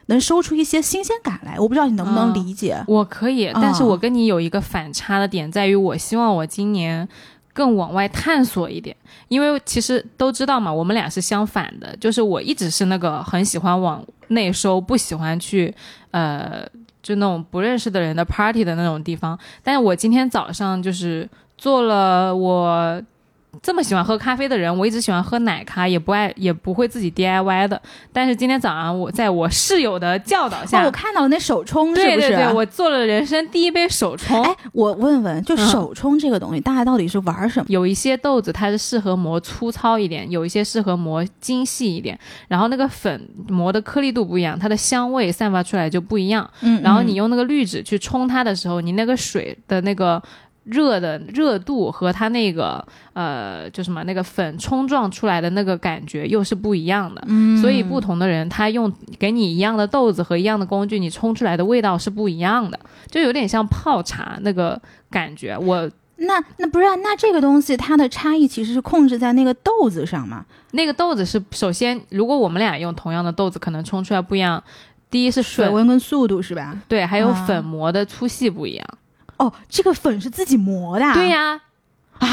[0.07, 1.57] 能收出一些新鲜感来。
[1.57, 2.83] 我不知道你能不能哦理解？
[2.87, 7.07] 我可以，但是啊我跟你有一个反差的点，在于我希望我今年
[7.53, 8.95] 更往外探索一点，
[9.27, 15.73] 因为其实都知道嘛，我们俩是相反的，就是我一直是那个很喜欢往内收，不喜欢去
[16.11, 16.65] 呃
[17.01, 19.37] 就那种不认识的人的 party 的那种地方。
[19.63, 23.01] 但是我今天早上就是做了我。
[23.61, 27.81] 这么喜欢喝咖啡的人，我一直喜欢喝奶咖，也不爱也不会自己 DIY 的。
[28.13, 32.17] 但是今天早上我在我室友的教导下，哦，我看到了那手冲是不是？
[32.17, 34.43] 对对对，我做了人生第一杯手冲。
[34.43, 37.65] 哎，我问问，就嗯手冲这个东西，大家到底是玩什么？
[37.69, 42.17] 有一些豆子它是适合磨粗糙一点，有一些适合磨精细一点。
[42.47, 46.49] 然后那个粉磨的颗粒度不一样，它的香味散发出来就不一样。
[46.61, 50.21] 嗯然后你用那个滤纸去冲它的时候，你那个水的那个
[50.69, 57.23] 热的热度和它那个呃就什么那个粉冲撞出来的那个感觉又是不一样的。
[57.27, 65.57] 嗯所以不同的人他用给你一样的豆子和一样的工具，你冲出来的味道是不一样的，就有点像泡茶那个感觉。
[65.57, 70.45] 我那那不是、啊、那这个东西它的差异其实是控制在那个豆子上嘛？
[70.71, 74.61] 那个豆子是首先，如果我们俩用同样的豆子，可能冲出来不一样。
[75.09, 76.77] 第一是，水温跟速度是吧？
[76.87, 78.85] 对，还有啊粉磨的粗细不一样。
[79.37, 81.13] 哦，这个粉是自己磨的、啊？
[81.13, 81.61] 对呀、
[82.19, 82.27] 啊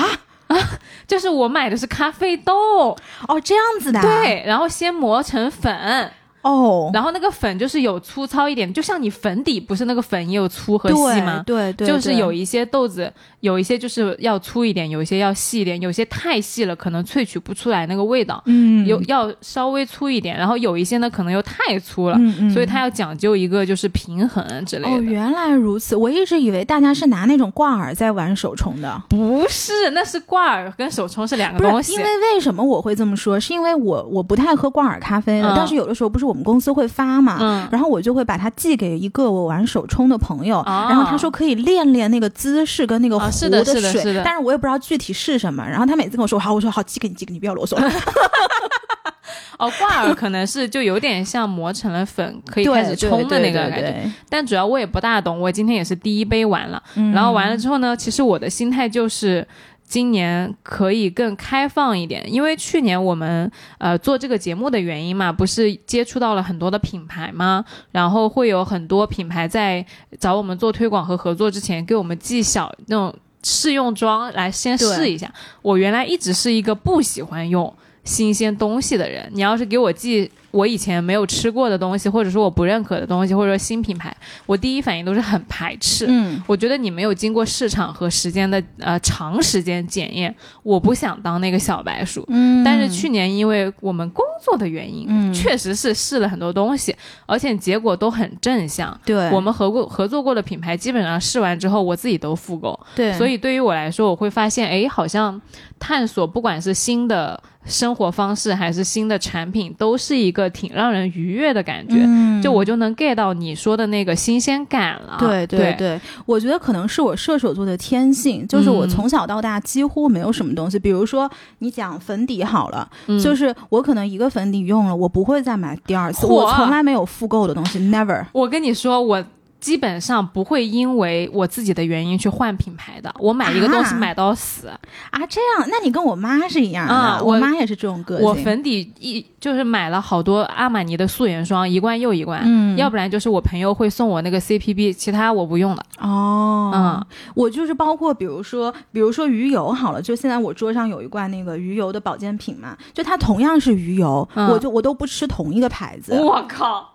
[0.48, 0.58] 啊，
[1.06, 2.96] 就是我买的是咖啡豆，
[3.28, 6.12] 哦，这样子的、啊。，对，然后先磨成粉，
[6.44, 11.42] 哦，然后那个粉就是有粗糙一点，就像你粉底不是那个粉也有粗和细吗？
[11.44, 18.42] 对对对，就是有一一些豆子，有一些就是要粗一点，有一些要细一点，有些太细了，可能萃取不出来那个味道。
[18.44, 24.94] 嗯有要稍微粗一点，然后有一些呢可能又太粗了，嗯嗯所以它要讲究一个就是平衡之类的。
[24.94, 29.02] 哦，原来如此，我一直以为大家是拿那种挂耳在玩手冲的。
[29.08, 31.94] 不是，那是挂耳跟手冲是两个东西。
[31.94, 33.40] 是因为为什么我会这么说？
[33.40, 45.64] 是因为我我不太喝挂耳咖啡但是有的时候不是我们公司会发嘛，嗯然后我就会把它寄给一个我玩手冲的朋友，哦然后他说可以练练那个姿势跟那个啊壶是的是的水，是的但是我也不知道具体是什么。
[45.64, 47.88] 然后他每次跟我说好，我说好，寄给你，寄给你，不要啰嗦了。
[49.58, 53.80] 哦，挂耳可能是就有点像磨成了粉，可以开始冲的那个感觉。
[53.82, 59.46] 对但主要我也不大懂，我今天也是第一杯完了，嗯然后完了之后呢，其实我的心态就是。
[59.94, 67.64] 今年可以更开放一点，因为去年我们呃做这个节目的原因嘛，不是接触到了很多的品牌吗？
[67.92, 69.86] 然后会有很多品牌在
[70.18, 75.32] 找我们做推广和合作之前，给我们寄小那种试用装来先试一下。
[75.62, 77.72] 我原来一直是一个不喜欢用
[78.04, 84.14] 新鲜东西的人，你要是给我寄我以前没有吃过的东西，或者说我不认可的东西，或者说新品牌，
[84.46, 86.06] 我第一反应都是很排斥。
[86.08, 92.24] 嗯我觉得你没有经过市场和时间的呃长时间检验，我不想当那个小白鼠。
[92.28, 96.94] 嗯但是去年因为我们工作的原因，嗯确实是试了很多东西，
[97.26, 98.96] 而且结果都很正向。
[99.04, 102.78] 对我们合过合作过的品牌，基本上试完之后，我自己都复购。
[102.94, 105.40] 对，所以对于我来说，我会发现，哎，好像
[105.78, 111.96] 探索不管是新的生活方式还是新的产品，都是一个挺让人愉悦的感觉。
[111.98, 115.16] 嗯就我就能 get 到你说的那个新鲜感了。
[115.18, 128.26] 对对对，我觉得可能是我射手座的天性，就是我嗯从小到大几乎没有什么东西，比如说你讲粉底好了，嗯就是我可能一个粉底用了，我不会再买第二次，我从来没有复购的东西，never。
[128.32, 129.24] 我跟你说，我
[129.64, 134.68] 基本上不会因为我自己的原因去换品牌的，我买一个东西啊买到死。
[134.68, 138.26] 啊，这样，那你跟我妈是一样的，啊我我妈也是这种个性。
[138.26, 145.82] 我粉底一就是买了好多阿玛尼的素颜霜，一罐又一罐，嗯要不然就是我朋友会送我那个 CPB，其他我不用的。
[145.98, 156.12] 哦，嗯，我就是包括比如说，比如说鱼油好了，就现在我桌上有一罐那个鱼油的保健品嘛，就它同样是鱼油，嗯我就我都不吃同一个牌子。
[156.20, 156.86] 我靠，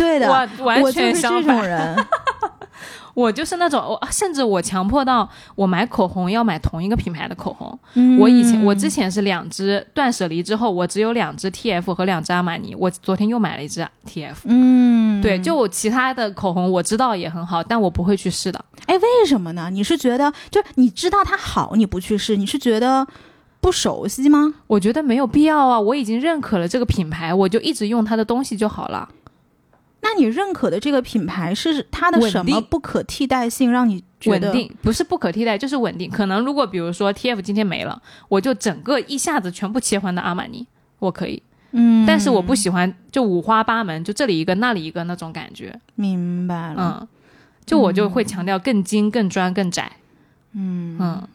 [0.00, 1.68] 对的，我完我就是全相这种反。
[1.68, 1.96] 人。
[3.12, 7.76] 我就是那种，我甚至我强迫到我买口红要买同一个品牌的口红。
[7.94, 12.74] 嗯我以前我之前是两支断舍离之后，我只有两支 TF 和两支阿玛尼。
[12.78, 14.36] 我昨天又买了一支 TF。
[14.44, 18.64] 嗯，对，就我其他的口红我知道也很好，但我不会去试的。
[18.86, 19.68] 哎，为什么呢？
[19.70, 23.06] 你是觉得就你知道它好，你不去试，你是觉得
[23.60, 24.54] 不熟悉吗？
[24.68, 29.08] 我觉得没有必要啊，我已经认可了这个品牌，我就一直用它的东西就好了。
[30.12, 36.10] 那你认可的这个品牌是它的什么不可替代性，让你觉得稳定不是不可替代，就是稳定。
[36.10, 40.66] 可能如果比如说 TF 今天没了，我就整个一下子全部切换到阿玛尼，
[40.98, 41.40] 我可以。
[41.70, 45.78] 嗯，但是我不喜欢就五花八门，就这里一个那里一个那种感觉。
[45.94, 46.98] 明白了。
[47.00, 47.08] 嗯，
[47.64, 49.92] 就我就会强调更精、更专、更窄。
[50.54, 51.28] 嗯嗯。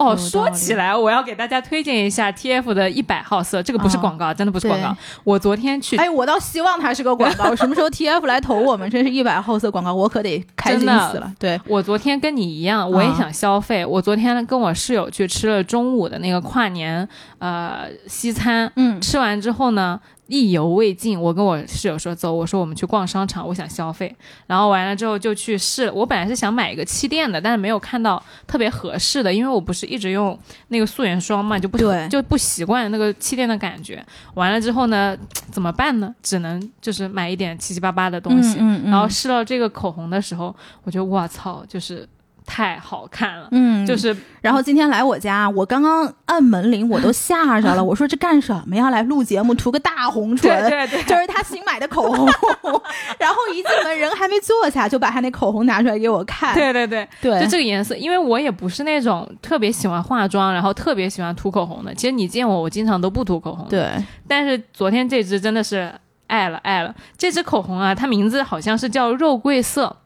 [0.00, 4.96] 哦，说起来，我要给大家推荐一下 TF 的一百号色，这个不是哦广告，真的不是广告。
[5.24, 7.54] 我昨天去哎，我倒希望它是个广告。
[7.56, 8.88] 什么时候 TF 来投我们？
[8.88, 10.86] 真是一百号色广告，我可得开心死
[11.18, 11.30] 了。
[11.38, 13.84] 对，我昨天跟你一样，我也啊想消费。
[13.84, 17.06] 我昨天跟我室友去吃了中午的那个跨年
[17.38, 21.20] 呃西餐，嗯吃完之后呢，意犹未尽。
[21.20, 24.14] 我跟我室友说走，我说我们去逛商场，我想消费。
[24.46, 30.38] 然后完了之后就去试，我本来是想买一个气垫的，但是没有看到特别合适的，因为我不是一直用
[30.68, 31.76] 那个素颜霜嘛，就不
[32.08, 34.02] 就不习惯那个气垫的感觉。
[34.34, 35.16] 完了之后呢，
[35.50, 36.14] 怎么办呢？
[36.22, 38.58] 只能就是买一点七七八八的东西。
[38.60, 42.08] 嗯嗯然后试到这个口红的时候，我觉得我操，就是
[42.50, 43.46] 太好看了。
[43.52, 47.84] 嗯，就是然后今天来我家，我刚刚按门铃，我都 吓着了。
[47.84, 48.90] 我说这干什么呀？
[48.90, 50.50] 来录节目，涂个大红唇。
[50.68, 52.26] 对对对，就是他新买的口红，
[53.20, 56.52] 然后一进门人还没坐下，就把他那口红拿出来给我看。
[56.52, 61.94] 对对对，对就这个颜色，因为我也不是那种特别喜欢化妆，然后特别喜欢涂口红的。
[61.94, 63.88] 其实你见我，我经常都不涂口红。，对，
[64.26, 65.92] 但是昨天这支真的是
[66.26, 66.92] 爱了爱了。
[67.16, 69.96] 这支口红啊，它名字好像是叫肉桂色。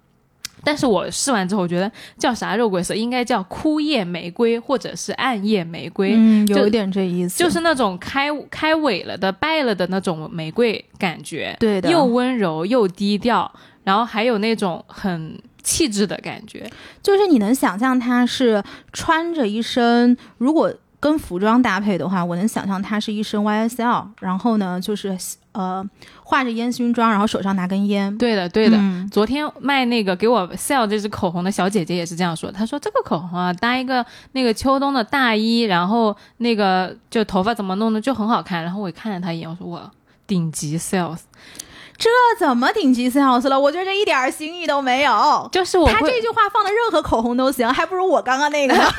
[0.65, 6.15] 但是我试完之后，我觉得叫啥肉桂色，应该叫枯叶玫瑰或者是暗夜玫瑰。
[6.17, 13.51] 嗯，有一点这意思，就是那种开开萎了的、败了的那种玫瑰感觉，对的，又温柔又低调，
[13.83, 16.69] 然后还有那种很气质的感觉。
[17.03, 25.15] 就是你能想象他是穿着一身，如果跟服装搭配的话，我能想象他是一身 YSL，然后呢，就是
[25.55, 25.85] 呃
[26.23, 28.17] 画着烟熏妆，然后手上拿根烟。
[28.19, 28.77] 对的，对的。
[28.77, 38.63] 嗯昨天卖那个给我 sell 这支口红的小姐姐也是这样说，她说这个口红啊，搭一个那个秋冬的大衣，然后那个就头发怎么弄的就很好看。
[38.63, 39.91] 然后我也看了她一眼，我说我，
[40.27, 41.21] 顶级 sales，
[41.97, 43.61] 这怎么顶级 sales 了？
[43.61, 45.49] 我觉得这一点儿新意都没有。
[45.53, 48.83] 就是我会他这句话放的任何口红都行，还不如我刚刚那个呢。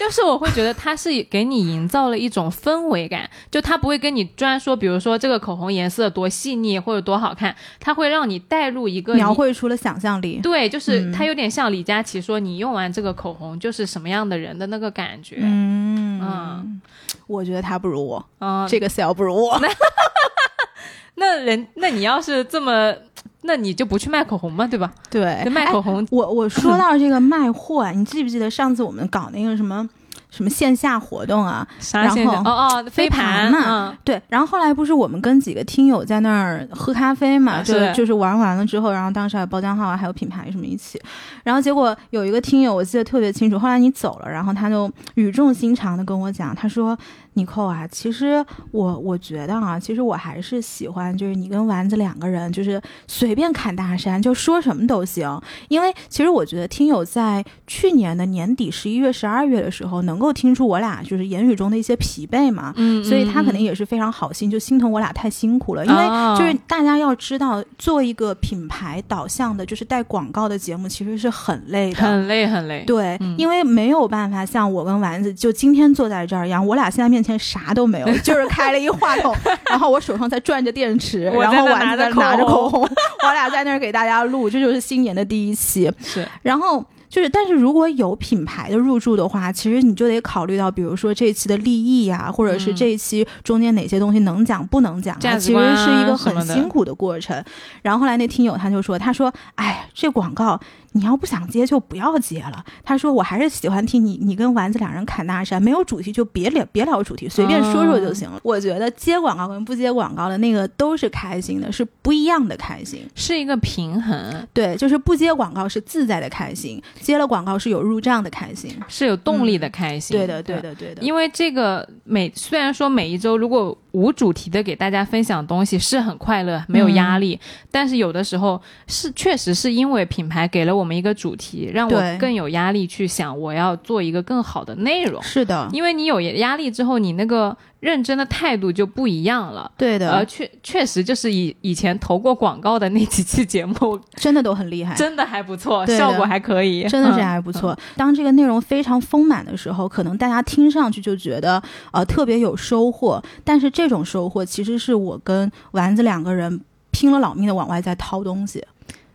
[0.00, 10.40] 就是我会觉得它是给你营造了一种氛围感，就它不会跟你专说，比如说这个口红颜色多细腻或者多好看，它会让你带入一个描绘出了想象力。
[10.42, 15.36] 对，就是嗯它有点像李佳琦说你用完这个口红就是什么样的人的那个感觉。
[15.40, 16.80] 嗯嗯
[17.26, 19.60] 我觉得他不如我，嗯，这个 sale 不如我。
[21.16, 22.94] 那人那你要是这么，
[23.42, 24.92] 那你就不去卖口红嘛，对吧？
[25.10, 29.88] 对，卖哎口红，我我说到这个卖货啊，你记不记得上次我们搞那个什么
[30.30, 31.66] 什么线下活动啊？
[31.92, 32.08] 然？
[32.10, 41.00] 后哦哦，飞盘嘛嗯对，然后后来不是我们跟几个听友在那儿喝咖啡嘛，啊就是就是玩完了之后，然后当时还有包浆号啊，还有品牌什么一起，
[41.42, 46.96] 然后结果有一个听友我记得特别清楚，后来你走了，然后他就语重心长的跟我讲，他说。
[47.34, 55.40] 尼寇啊，其实我我觉得啊，其实我还是喜欢，就是你跟丸子两个人，就是随便侃大山，就说什么都行。
[55.68, 65.86] 因为其实我觉得听友在去年的年底十一月、十二月的时候，能够听出我俩就是言语中的一些疲惫嘛，嗯，所以他肯定嗯也是非常好心，就心疼我俩太辛苦了。
[65.86, 71.98] 因为哦就是大家要知道，做一个品牌导向的，就是带广告的节目，其实是很累的。
[72.02, 72.84] 很累很累。
[72.86, 79.34] 对，嗯因为没有办法像我跟丸子就今天坐在这儿一样，我俩现在面前啥都没有，就是开了一话筒，
[79.68, 82.82] 然后我手上在转着电池，然后在那拿着丸子在拿着口口红，
[83.26, 85.90] 我俩在那儿给大家录，这就是新年的第一期。
[86.02, 97.42] 是然后就是，但是如果有品牌的入驻的话，其实你就得考虑到，比如说这一期的利益呀、或者是嗯这一期中间哪些东西能讲不能讲啊，其实是一个很辛苦的过程。
[97.82, 100.60] 然后后来那听友他就说，他说，哎，这广告。
[100.92, 102.64] 你要不想接就不要接了。
[102.82, 108.40] 他说我还是喜欢听你，你跟丸子两人侃大山，没有主题就别聊别聊主题，随便说说就行了。
[108.42, 113.06] 我觉得接广告跟不接广告的那个都是开心的，是不一样的开心。
[113.14, 118.74] 是一个平衡，对，就是不接广告是自在的开心，接了广告是有入账的开心。
[118.88, 120.16] 是有动力的开心。
[120.16, 121.02] 对的，对的，对的。
[121.02, 127.68] 因为这个每虽然说每一周如果无主题的给大家分享东西是很快乐，没有压力，嗯。
[127.70, 135.22] 但是有的时候是确实是因为品牌给了我们一个主题，让我更有压力去想我要做一个更好的内容。
[135.22, 139.70] 是的，因为你有压力之后，你那个认真的态度就不一样了。
[139.76, 144.94] 对的，呃，确确实就是以以前投过广告的那几期节目，真的都很厉害。
[144.94, 147.76] 真的还不错，效果还可以，真的是嗯还不错。
[147.96, 156.60] 当这个内容非常丰满的时候，可能大家听上去就觉得呃特别有收获，但是这种收获其实是我跟丸子两个人
[156.90, 158.62] 拼了老命的往外在掏东西。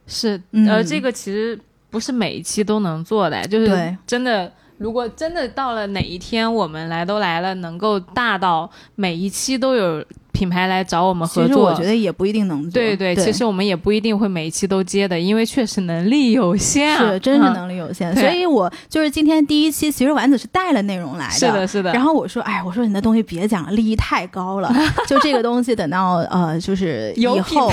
[0.07, 1.59] 是，嗯呃，这个其实
[1.91, 4.51] 不是每一期都能做的，就是真的。
[4.78, 10.05] 如果真的到了哪一天我们来都来了，能够大到每一期都有
[10.36, 12.71] 品牌来找我们合作，其实我觉得也不一定能做。
[12.71, 21.33] 对对，其实我们也不一定会每一期都接的，因为确实能力有限啊，是真是嗯能力有限，对所以我就是今天第一期，其实丸子是带了内容来的。
[21.33, 21.93] 是的，是的。
[21.93, 24.69] 然后我说，哎，我说你的东西别讲了，利益太高了。
[25.07, 27.71] 就这个东西，等到呃，就是 以后，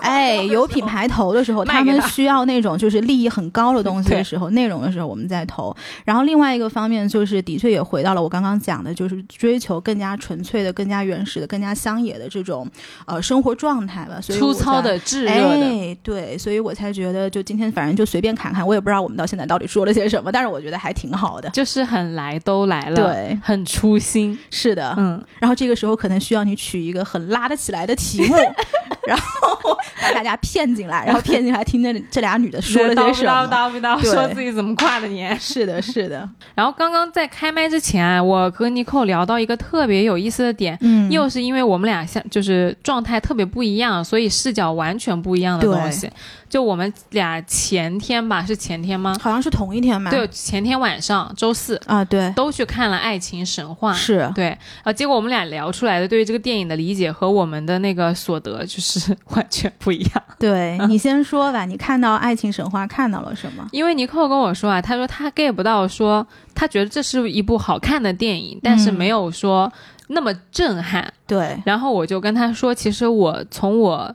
[0.00, 5.74] 哎，有品牌投的时候，他们需要那种就是利益很高的东西的时候，内容的时候，我们再投。
[6.04, 12.68] 然后另外一个方面就是，的确也回到了我刚刚讲的，就是追求更加纯粹的、更加原始的、更加乡野的这种
[13.06, 14.20] 呃生活状态吧。
[14.20, 21.48] 所以粗糙的、炙热的，哎，对，所以我才觉得，就今天反正就随便侃侃，我也不知道我们到现在到底说了些什么，但是我觉得还挺好的。
[21.50, 28.36] 就是很来都来了，对，很初心，是的，嗯，然后这个时候可能需要你取一个很拉得起来的题目，
[29.06, 33.48] 然后把大家骗进来，然后骗进来听这这俩女的说了些什叨么。
[33.52, 35.38] 叨叨叨，对说自己怎么跨的年。
[35.38, 46.08] 是的，是的，然后刚刚在开麦之前啊，我和尼寇聊到一个特别有意思的点，嗯，又是因为我们俩像就是状态特别不一样，所以视角完全不一样的东西。
[46.48, 49.16] 就我们俩前天吧，是前天吗？
[49.20, 50.10] 好像是同一天吧。
[50.10, 53.92] 对，前天晚上周四啊，对，都去看了《爱情神话》。
[53.96, 60.22] 是，对，啊，结果我们俩聊出来的对于这个电影的理解和我们的那个所得就是 完全不一样。
[60.38, 63.66] 对你先说吧，你看到《爱情神话》看到了什么？
[63.72, 69.72] 因为尼克跟我说啊，他说他 get 不到说，他觉得这是一部好看的电影，但是嗯没有说
[70.12, 71.12] 那么震撼。
[71.26, 74.14] 对，然后我就跟他说，其实我从我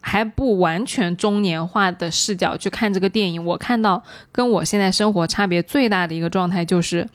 [0.00, 7.08] 还不完全中年化的视角去看这个电影，我看到跟我现在生活差别最大的一个状态就是，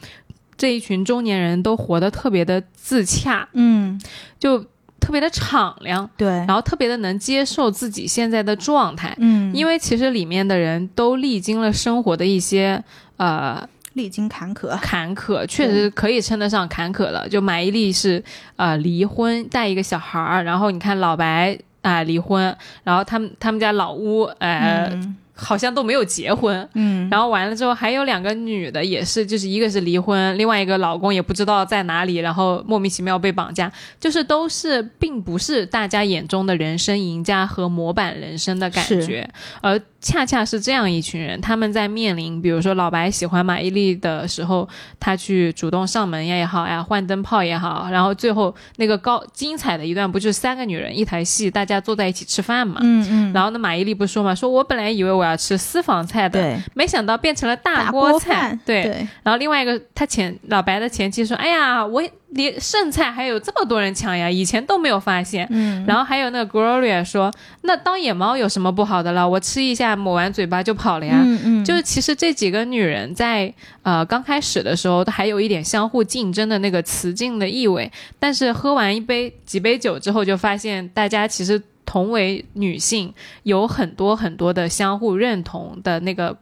[0.55, 3.99] 这一群中年人都活得特别的自洽，嗯，
[4.39, 4.59] 就
[4.99, 9.15] 特别的敞亮，对，然后特别的能接受自己现在的状态。
[9.19, 12.84] 嗯，因为其实里面的人都历经了生活的一些
[13.17, 13.67] 呃
[13.98, 17.28] 历经坎坷，坎坷，确实可以称得上坎坷了。
[17.28, 18.24] 就马伊琍是
[18.56, 26.67] 呃离婚带一个小孩儿，然后你看老白啊、离婚，然后他们他们家老屋呃、嗯好像都没有结婚。
[26.73, 39.29] 嗯，然后完了之后，还有两个女的，也是，就是一个是离婚，另外一个老公也不知道在哪里，然后莫名其妙被绑架，就是都是并不是大家眼中的人生赢家和模板人生的感觉，
[39.61, 44.67] 而恰恰是这样一群人，他们在面临，比如说老白喜欢马伊琍的时候，
[44.99, 52.79] 他去主动上门也好呀，换灯泡也好，然后最后那个高精彩的一段，不就是三个女人一台戏，大家坐在一起吃饭嘛？
[52.81, 58.34] 嗯嗯，然后呢，马伊琍不是说嘛，说我本来以为我要吃私房菜的，对，没想到变成了大大锅菜。
[58.34, 67.32] 饭，对，对，然后另外一个，他前老白的前妻说：“哎呀，我连剩菜还有这么多人抢呀，以前都没有发现。”嗯，然后还有那个 Gloria 说
[67.63, 69.28] ：“那当野猫有什么不好的了？
[69.28, 71.21] 我吃一下，抹完嘴巴就跑了呀。
[71.23, 73.53] 嗯嗯，就是其实这几个女人在
[73.84, 83.11] 呃刚开始的时候，都还有一点相互竞争的那个雌竞的意味，但是喝完一杯几杯酒之后，就发现大家其实同为女性，
[83.41, 86.38] 有很多很多的相互认同的那个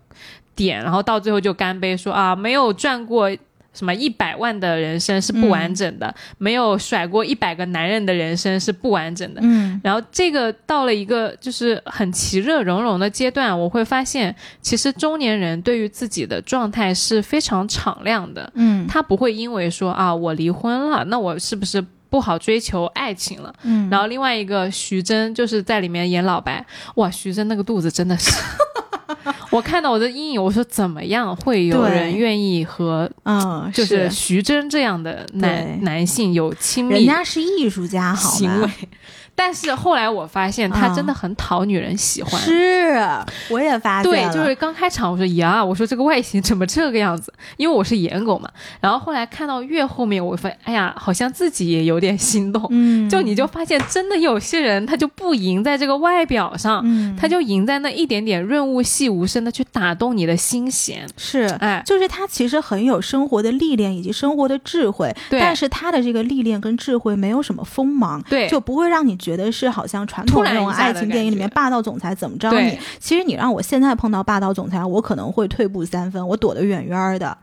[0.54, 3.32] 点，然后到最后就干杯说啊，没有赚过。
[3.78, 9.42] 什么一百万的人生是不完整的，没有甩过一百个男人的人生是不完整的。
[9.44, 23.54] 嗯然后这个到了一个就是很其乐融融的阶段，我会发现，其实中年人对于自己的状态是非常敞亮的，嗯他不会因为说啊我离婚了，那我是不是不好追求爱情了？
[23.64, 28.32] 嗯，然后另外一个徐峥就是在里面演老白，哇，徐峥那个肚子真的是。
[29.52, 36.96] 我看到我的阴影，我说怎么样会有人愿意和嗯，就是徐峥这样的男男性有亲密？
[36.96, 38.70] 人家是艺术家，好行为。
[39.38, 42.98] 但是后来我发现他真的很讨女人喜欢，是，
[43.50, 47.34] 我也发现对，就是刚开场我说呀，我说这个外形怎么这个样子？
[47.58, 48.50] 因为我是颜狗嘛。
[48.80, 52.66] 然后后来看到越后面，我发现哎呀，好像自己也有点心动。
[52.70, 56.86] 嗯，就你就发现真的有些人他就不赢在这个外表上，
[57.18, 61.06] 他就赢在那一点点润物细无声的去打动你的心弦。
[61.18, 69.18] 是，哎，就是他其实很有生活的历练以及生活的智慧，但是他的这个历练跟智慧没有什么锋芒，对，就不会让你。
[69.26, 72.78] 觉得是好像传统那种爱情电影里面霸道总裁怎么着你？
[73.00, 77.36] 其实你让我现在碰到霸道总裁，我可能会退步三分，我躲得远远的。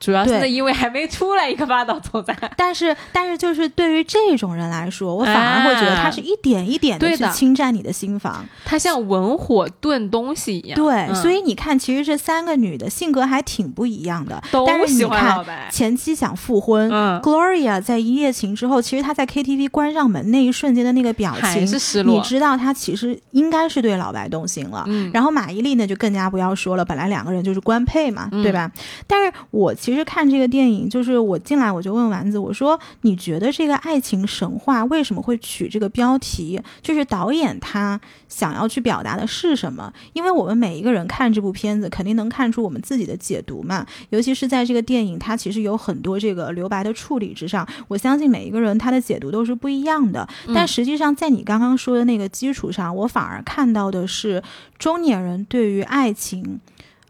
[0.00, 10.74] 主要是因为还没出来一个霸道总裁，但是但是就是对于这种人来说，我反而会觉得他是一点一点的去侵占你的心房，他像文火炖东西一样。
[10.74, 15.68] 对，所以你看，其实这三个女的性格还挺不一样的，都喜欢老白。
[15.70, 16.90] 前期想复婚
[17.22, 22.14] ，Gloria 在一夜情之后，其实她在 KTV 关上门那一瞬间的那个表情，是失落。
[22.14, 24.86] 你知道她其实应该是对老白动心了。
[25.12, 28.70] 然后马伊琍呢，就更加不要说了，本来两个人就是官配嘛，对吧？
[29.06, 36.60] 但是我其实看这个电影，就是我进来我就问丸子，我说你觉得这个爱情神话为什么会取这个标题？
[36.82, 39.92] 就是导演他想要去表达的是什么？
[40.12, 43.86] 因为我们每一个人看这部片子，肯定能看出我们自己的解读嘛。
[44.10, 50.28] 尤其是在这个电影，它其实有很多这个留白的处理之上，我相信每一个人他的解读都是不一样的。
[50.54, 54.42] 但实际上，在你刚刚说的那个基础上，我反而看到的是
[54.78, 56.60] 中年人对于爱情，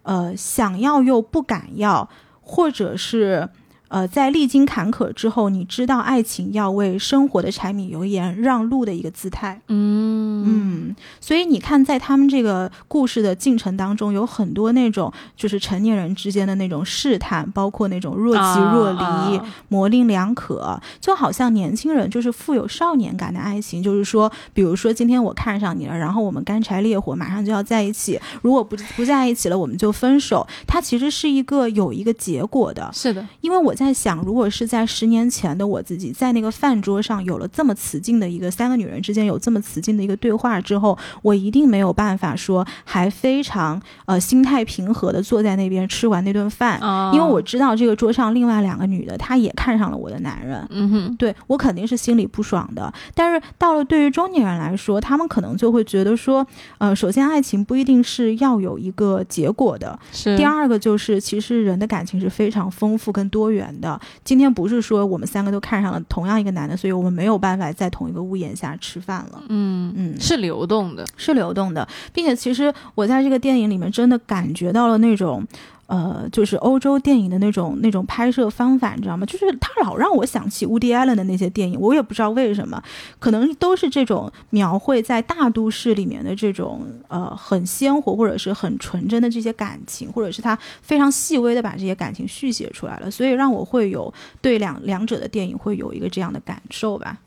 [0.02, 2.08] 呃，想要又不敢要。
[2.50, 3.48] 或者是。
[3.90, 9.60] 呃，在历经坎坷之后，你知道爱情要为生活的柴米油盐让路的一个姿态。
[9.66, 30.46] 嗯嗯，所以你看，在他们这个故事的进程当中，有很多那种就是成年人之间的那种试探，包括那种若即若离、模棱两可，就好像年轻人就是富有少年感的爱情，就是说，比如说今天我看上你了，然后我们干柴烈火，马上就要在一起，如果不不在一起了，我们就分手。
[30.64, 32.88] 它其实是一个有一个结果的。
[32.94, 33.74] 是的，因为我。
[33.80, 46.78] 在想，如果是在十年前的我自己，在那个饭桌上有了这么雌竞的一个三个女人之间有这么雌竞的一个对话之后，我一定没有办法说还非常呃心态平和的坐在那边吃完那顿饭，
[47.14, 52.92] 因为我知道这个桌上另外两个女的她也看上了我的男人，嗯哼，对我肯定是心里不爽的。
[53.14, 63.69] 但是到了对于中年人来说，他们可能就会觉得说，呃，首先爱情不一定是要有一个结果的，是第二个就是其实人的感情是非常丰富跟多元。
[63.80, 69.42] 的今天不是说我们三个都看上了同样一个男的，所以我们没有办法在同一个屋檐下吃饭了。
[69.50, 75.46] 嗯嗯，是流动的，是流动的，并且其实我在这个电影里面真的感觉到了那种。
[75.90, 79.26] 呃，就是欧洲电影的那种那种拍摄方法，你知道吗？
[79.26, 82.80] 就是他老让我想起 Woody Allen 的那些电影，我也不知道为什么，
[83.18, 97.18] 可能都是这种描绘在大都市里面的这种呃很鲜活或者是很纯真的这些感情，或者是他非常细微的把这些感情续写出来了，所以让我会有对两两者的电影会有一个这样的感受吧。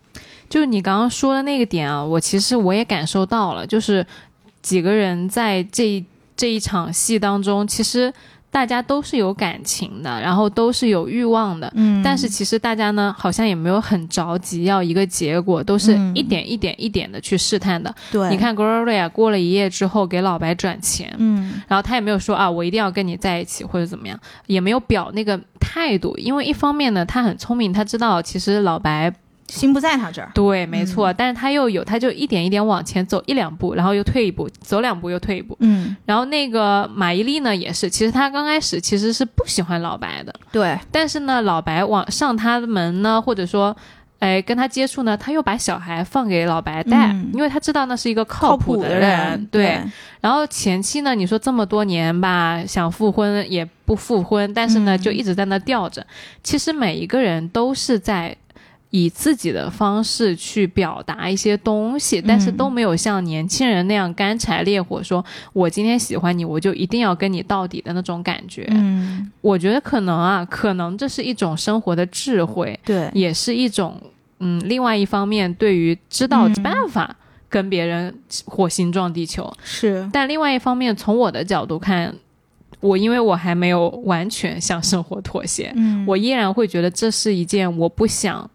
[0.48, 4.08] 就是你刚刚说的那个点啊，我其实我也感受到了，就是
[4.62, 6.02] 几个人在这
[6.38, 8.14] 这一场戏当中，其实。
[8.54, 17.94] 大家都是有感情的，然后都是有欲望的，嗯，但是其实大家呢，好像也没有很着急要一个结果，都是一点一点一点的去试探的。
[18.12, 29.12] 对，你看 Gloria 过了一夜之后给老白转钱，嗯，然后他也没有说啊，我一定要跟你在一起或者怎么样，也没有表那个态度，因为一方面呢，他很聪明，他知道其实老白。
[29.54, 43.76] 心不在他这儿，对，没错，但是他又有，他就一点一点往前走一两步，然后又退一步，走两步又退一步，嗯，然后那个马伊琍呢也是，其实他刚开始其实是不喜欢老白的，对，但是呢，老白往上他的门呢，或者说，
[44.18, 49.80] 哎，跟他接触呢，他又把小孩放给老白带，因为他知道那是一个靠谱的人，对。
[50.20, 56.04] 然后前期呢，你说这么多年吧，想复婚也不复婚，但是呢，就一直在那吊着。
[56.42, 58.36] 其实每一个人都是在。
[58.96, 68.68] 以自己的方式去表达一些东西，但是都没有像年轻人那样干柴烈火，说我今天喜欢你，我就一定要跟你到底的那种感觉。
[68.70, 74.00] 嗯，我觉得可能啊，可能这是一种生活的智慧，对，也是一种
[74.38, 77.16] 嗯，另外一方面对于知道办法
[77.50, 78.14] 跟别人
[78.46, 79.52] 火星撞地球。
[79.64, 82.14] 是，但另外一方面从我的角度看，
[82.80, 88.48] 我因为我还没有完全向生活妥协，嗯，我依然会觉得这是一件我不想。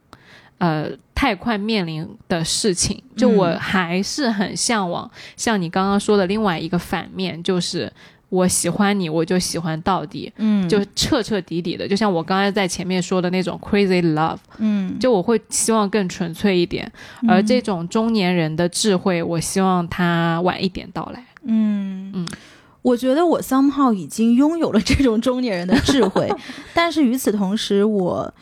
[0.58, 7.92] 呃，太快面临的事情，就我还是很向往，像你刚刚说的另外一个反面，就是
[8.28, 16.90] 我喜欢你，我就喜欢到底，嗯，就彻彻底底的，就像我刚才在前面说的那种 crazy love，嗯，就我会希望更纯粹一点，
[17.28, 21.24] 而这种中年人的智慧，我希望他晚一点到来。
[21.44, 22.12] 嗯。
[22.14, 22.26] 嗯，
[22.82, 26.28] 我觉得我 somehow 已经拥有了这种中年人的智慧，
[26.72, 28.32] 但是与此同时，我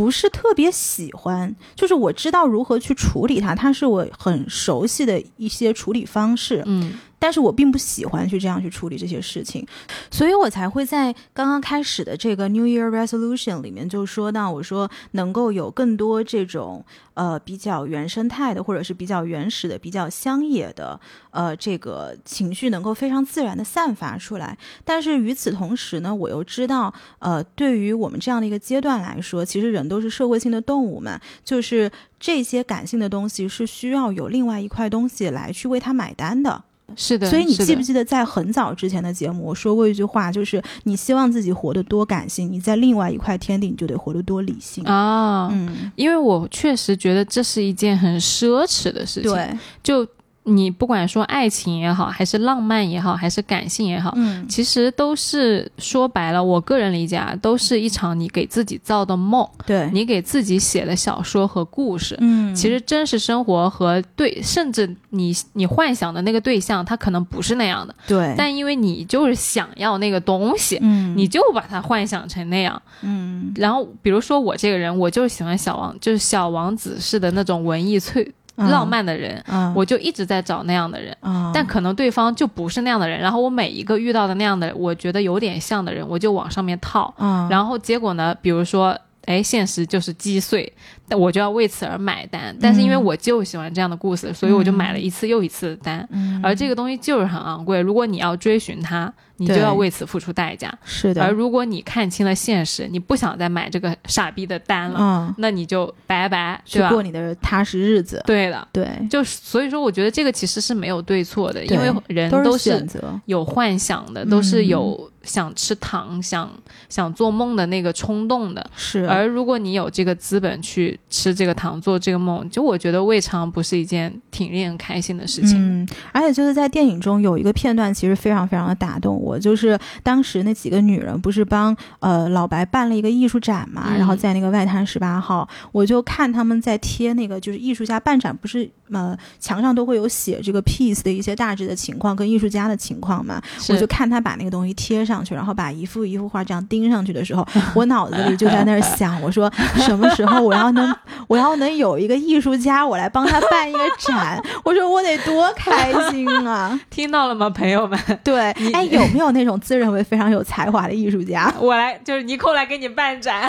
[0.00, 6.62] 不是特别喜欢，就是我知道如何去处理它，它是我很熟悉的一些处理方式。
[6.64, 9.64] 嗯但是我并不喜欢去这样去处理这些事情，
[10.10, 20.98] 所以我才会在刚刚开始的这个 New Year Resolution 里面就说到，我说能够有更多这种呃比较原生态的，或者是比较原始的、比较乡野的
[21.30, 24.56] 呃这个情绪能够非常自然的散发出来。
[24.82, 36.64] 但是与此同时呢，我又知道，呃，对于我们这样的一个阶段来说，其实人都是社会性的动物嘛，就是这些感性的东西是需要有另外一块东西来去为它买单的。
[36.96, 44.84] 是的，所以你记不记得在很早之前的节目，我说过一句话，就是你希望自己活得多感性，你在另外一块天地你就得活得多理性。
[44.84, 45.48] 啊？
[45.52, 49.50] 嗯，因为我确实觉得这是一件很奢侈的事情。，对，
[49.82, 50.06] 就
[50.50, 62.16] 你不管说爱情也好，还是浪漫也好，还是感性也好，嗯，其实都是说白了，我个人理解啊，都是一场你给自己造的梦，对，你给自己写的小说和故事。
[62.20, 72.80] 嗯，其实真实生活和对，甚至你你幻想的那个对象，他可能不是那样的，对，但因为你就是想要那个东西，嗯，你就把它幻想成那样。
[73.02, 78.30] 嗯然后比如说我这个人，我就是喜欢小王，就是小王子式的那种文艺脆
[78.68, 81.16] 浪，漫的人，嗯，我就一直在找那样的人。
[81.22, 88.96] 嗯，但可能对方就不是那样的人，然后我每一个遇到的那样的，我觉得有点像的人，我就往上面套，嗯，然后结果呢，比如说，
[89.26, 92.56] 哎，现实就是击碎，但我就要为此而买单。
[92.60, 96.08] 但是因为我就喜欢这样的故事，所以我就买了一次又一次的单。
[96.10, 100.72] 嗯，而这个东西就是很昂贵，如果你要追寻它，你就要为此付出代价。
[100.84, 106.90] 是的，而如果你看清了现实，你不想再买这个傻逼的单了，嗯，那你就拜拜，去对吧？
[106.90, 112.86] 过你的踏实日子，对的，对，就所以说，我觉得这个其实是没有对错的，因为人都都是
[113.24, 116.50] 有幻想的，都是嗯有想吃糖、想
[116.90, 118.70] 想做梦的那个冲动的。
[118.76, 125.56] 是，而如果你有这个资本去吃这个糖、做这个梦，就我觉得未尝不是一件挺令人开心的事情。
[125.58, 150.89] 嗯，而且就是在电影中有一个片段，其实非常非常的打动我，就是当时那几个女人不是帮呃老白办了一个艺术展嘛，嗯然后在那个外滩十八号，我就看他们在贴那个就是艺术家办展，不是呃墙上都会有写这个 piece 的一些大致的情况跟艺术家的情况嘛，我就看他把那个东西贴上去，然后把一幅一幅画这样钉上去的时候，我脑子里就在那儿想，我说什么时候我要能
[151.28, 156.78] 我要能有一个艺术家，我来帮他办一个展， 我说我得多开心啊！
[156.90, 157.98] 听到了吗，朋友们？
[158.24, 161.52] 对，哎，有没有那种自认为非常有才华的艺术家？
[161.60, 163.48] 我来，就是尼寇来给你办展，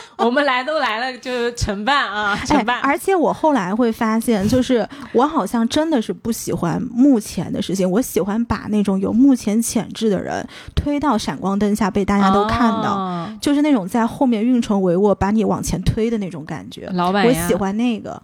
[0.18, 2.80] 我们来都来了，就是承办啊，承办。
[2.80, 12.94] 哎，而且我后来会发现，就是我好像真的是不喜欢目前的事情，我喜欢把那种有目前潜质的人推到闪光灯下，被大家都看到。
[12.94, 18.20] 哦就是那种在后面运筹帷幄，把你往前推的那种感觉，老板呀我喜欢那个。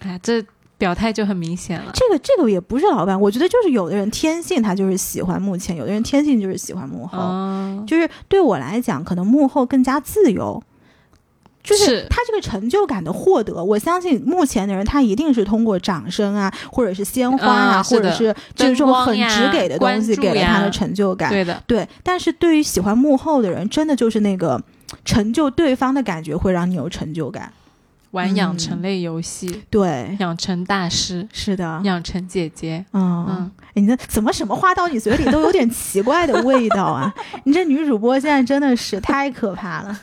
[0.00, 0.42] 哎，这
[0.78, 1.92] 表态就很明显了。
[1.92, 7.18] 这个这个也不是老板，我觉得就是有的人天性他就是喜欢幕前，有的人天性就是喜欢幕后。
[7.18, 10.62] 哦，就是对我来讲，可能幕后更加自由。
[11.62, 21.30] 就是是他这个成就感的获得，我相信目前的人他一定是通过掌声啊，或者是鲜花啊，或者是这种很直给的东西给了他的成就感。
[21.30, 24.60] 对的，对，但是对于喜欢幕后的人，真的就是那个
[25.04, 27.52] 成就对方的感觉会让你有成就感。
[28.10, 32.84] 玩养成嗯类游戏，对，养成大师，是的，养成姐姐。
[32.92, 37.14] 嗯嗯，你这怎么什么话到你嘴里都有点奇怪的味道啊？
[37.44, 39.98] 你这女主播现在真的是太可怕了。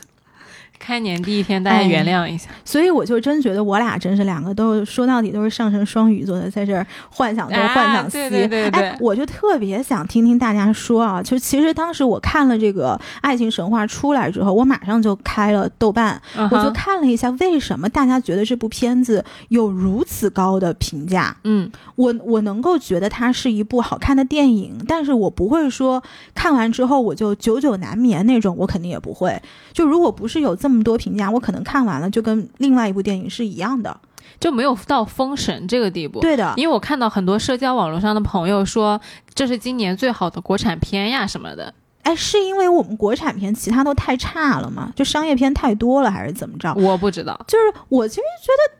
[0.79, 2.49] 开年第一天，大家原谅一下。
[2.63, 8.11] 所以我就真觉得我俩真是两个都说到底都是上升双鱼座的，在这儿幻想东啊幻想西。
[8.11, 16.19] 对对对对哎，我就特别想听听大家说啊，就其实当时我看了这个《爱情神话》出来之后，我马上就开了豆瓣，
[16.49, 21.35] 我就看了一下为什么大家觉得这部片子有如此高的评价。
[21.43, 26.01] 嗯，我我能够觉得它是一部好看的电影，但是我不会说
[26.33, 29.39] 看完之后我就久久难眠那种，我肯定也不会。
[29.73, 33.99] 就如果不是有这么多评价，我可能看完了就跟另外一部电影是一样的。
[34.39, 36.21] 就没有到封神这个地步。
[36.21, 38.99] 对的，因为我看到很多社交网络上的朋友说，
[39.33, 41.73] 这是今年最好的国产片呀什么的。
[42.03, 44.93] 哎，是因为我们国产片其他都太差了吗？
[44.95, 46.73] 就商业片太多了，还是怎么着？
[46.75, 48.78] 我不知道，就是我其实觉得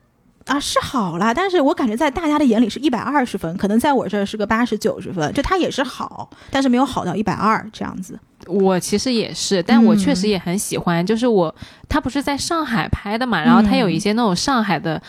[0.50, 8.20] 啊，是好啦，但是我感觉在大家的眼里是一百二十分，可能在我这儿是个八十九十分，就它也是好，但是没有好到一百二这样子。
[8.48, 11.06] 我其实也是，但我确实也很喜欢。
[11.06, 11.54] 就是我，
[11.88, 15.00] 他不是在上海拍的嘛，然后他有一些那种上海的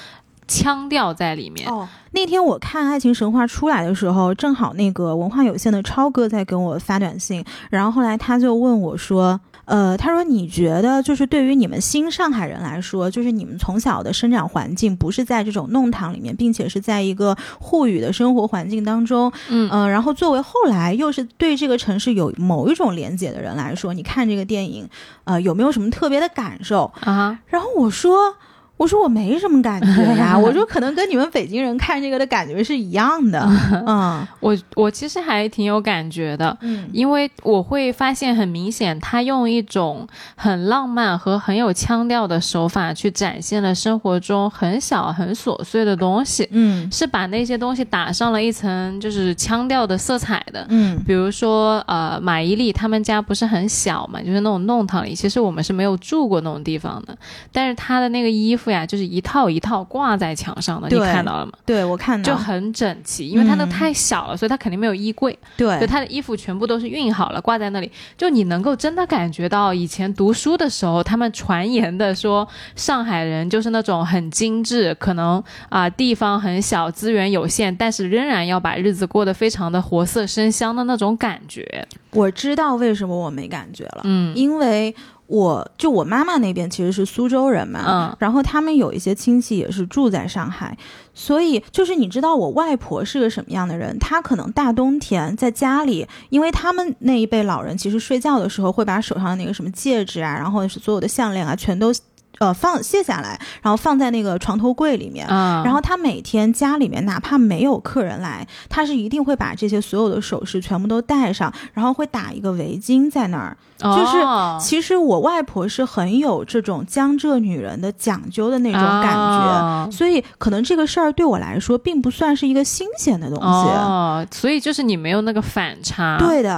[0.46, 1.66] 腔调在里面。
[1.70, 9.40] 哦，那天我看《爱情神话》出来的时候，正好那个文化有限的超哥在跟我发短信，然后后来他就问我说。
[9.64, 24.88] 呃，他说：“你觉得就是对于你们新上海人来说，就是你们从小的生长环境不是在这种弄堂里面，并且是在一个沪语的生活环境当中，嗯呃，然后作为后来又是对这个城市有某一种连接的人来说，你看这个电影，
[25.24, 28.34] 呃，有没有什么特别的感受啊？”然后我说。
[28.80, 33.46] 我说我没什么感觉呀， 我说可能跟你们北京人看这个的感觉是一样的。
[33.86, 57.14] 嗯，我我其实还挺有感觉的，嗯，因为我会发现很明显，他用一种很浪漫和很有腔调的手法去展现了生活中很小很琐碎的东西，嗯，是把那些东西打上了一层就是腔调的色彩的，嗯，比如说呃马伊琍他们家不是很小嘛，就是那种弄堂里，其实我们是没有住过那种地方的，
[57.52, 58.69] 但是他的那个衣服。
[58.70, 61.52] 呀，就是一套一套挂在墙上的，你看到了吗？
[61.66, 65.38] 对，我看到，就很整齐，因为它那太小了，所以它肯定没有衣柜。
[65.56, 67.90] 对，就他的衣服全部都是熨好了，挂在那里。
[68.16, 72.46] 就你能够真的感觉到以前读书的时候，他们传言的说
[72.76, 81.86] 上海人就是那种很精致，可能啊地方很小，资源有限，但是仍然要把日子过得非常的活色生香的那种感觉。
[82.12, 84.94] 我知道为什么我没感觉了，嗯，因为。
[85.30, 90.76] 我就我妈妈那边其实是苏州人嘛，嗯，然后他们有一些亲戚也是住在上海，
[91.14, 101.92] 所以就是你知道我外婆是个什么样的人，她可能大冬天在家里，因为他们那一辈老人其实睡觉的时候会把手上的那个什么戒指啊，然后是所有的项链啊，全都。
[102.40, 105.26] 呃，放卸下来，然后放在那个床头柜里面。
[105.28, 113.54] 嗯，然后他每天家里面哪怕没有客人来，他是一定会把这些所有的首饰全部都戴上，然后会打一个围巾在那儿。
[113.78, 114.18] 就是
[114.60, 123.44] 其实我外婆是很有这种江浙女人的讲究的那种感觉，所以可能这个事儿对我来说并不算是一个新鲜的东西。
[123.44, 126.18] 哦，所以就是你没有那个反差。
[126.18, 126.50] 对的。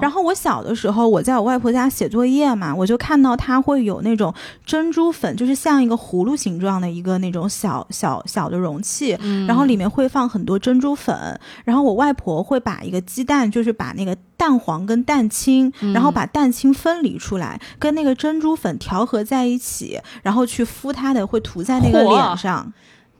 [0.00, 4.34] 然后我小的时候我在我外婆家写作业嘛，我就看到她会有那种
[4.66, 5.10] 珍珠。
[5.22, 9.16] 粉就是像一个葫芦形状的一个那种小小小的容器，
[9.46, 22.72] 然后里面会放很多珍珠粉，然后我外婆会把一个鸡蛋，就是把那个蛋黄跟蛋清，然后把蛋清分离出来，跟那个珍珠粉调和在一起，然后去敷它的，会涂在那个脸上。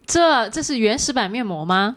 [0.05, 1.95] 这这是原始版面膜吗？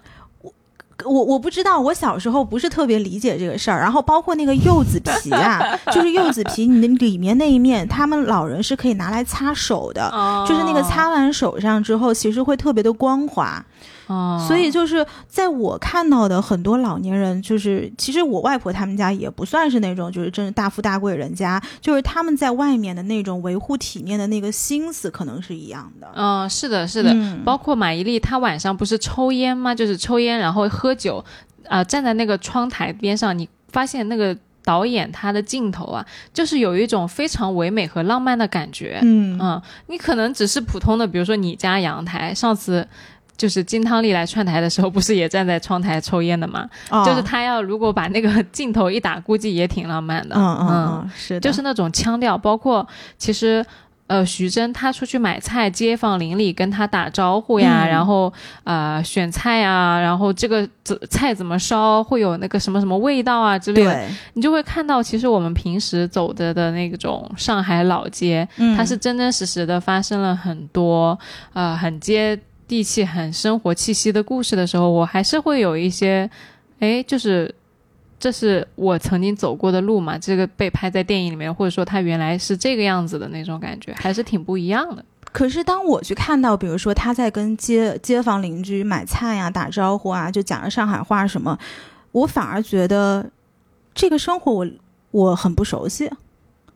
[1.04, 3.80] 我我不知道，我小时候不是特别理解这个事儿。
[3.80, 10.10] 然后包括那个柚子皮啊，就是柚子皮，你的里面那一面，他们老人是可以拿来擦手的，
[10.48, 13.64] 就是那个擦完手上之后，其实会特别的光滑。
[14.08, 26.08] 哦，所以就是在我看到的很多老年人，就是其实我外婆他们家也不算是那种就是真的大富大贵人家，就是他们在外面的那种维护体面的那个心思可能是一样的。
[26.16, 29.74] 嗯，是的，是的，包括马伊琍，她晚上不是抽烟吗？
[29.74, 31.24] 就是抽烟然后喝酒，
[31.68, 39.00] 啊，站在那个窗台边上，你发现那个导演他的镜头啊，就是有一种非常唯美和浪漫的感觉。
[39.02, 42.88] 嗯嗯，你可能只是普通的，比如说你家阳台，上次。
[43.38, 46.70] 就是金汤力来串台的时候，不是也站在窗台抽烟的吗？
[47.06, 50.36] 就是他要如果把那个镜头一打，估计也挺浪漫的。
[50.38, 53.66] 嗯嗯，是，就是那种腔调，包括其实
[54.08, 58.32] 呃，徐峥他出去买菜，街坊邻里跟他打招呼呀，然后
[58.64, 60.66] 呃选菜啊，然后这个
[61.10, 71.18] 菜怎么烧，会有那个什么什么味道啊之类的，你就会看到，其实我们平时走的的那种上海老街，它是真真实实的发生了很多
[71.54, 72.40] 呃很接。
[72.68, 76.30] 地气很生活气息的故事的时候，我还是会有一些，
[76.80, 77.54] 哎，就是
[78.20, 85.04] 这是我曾经走过的路嘛，这个被拍在电影里面，或者说它原来是这个样子的那种感觉，还是挺不一样的。
[85.32, 91.60] 可是当我去看到，比如说他在跟街街坊邻居买菜呀、打招呼啊，就讲着上海话什么，
[92.14, 93.30] 我反而觉得
[93.94, 94.68] 这个生活我
[95.12, 96.10] 我很不熟悉。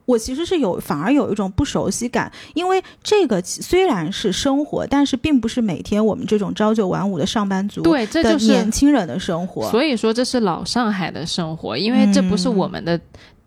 [0.10, 9.70] 我其实是有，反而有一种不熟悉感，因为这个虽然是生活，但是并不是每天我们这种朝九晚五的上班族对，这就是年轻人的生活。
[9.70, 13.00] 所以说这是老上海的生活，因为这不是我们的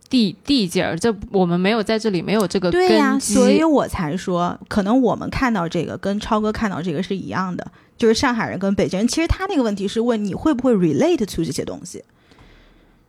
[0.08, 7.66] 地地界儿，这我们没有在这里没有这个对呀，所以我才说，可能我们看到这个跟超哥看到这个是一样的，
[7.98, 12.04] 就是上海人跟北京人，其实他那个问题是问你会不会 relate to 这些东西。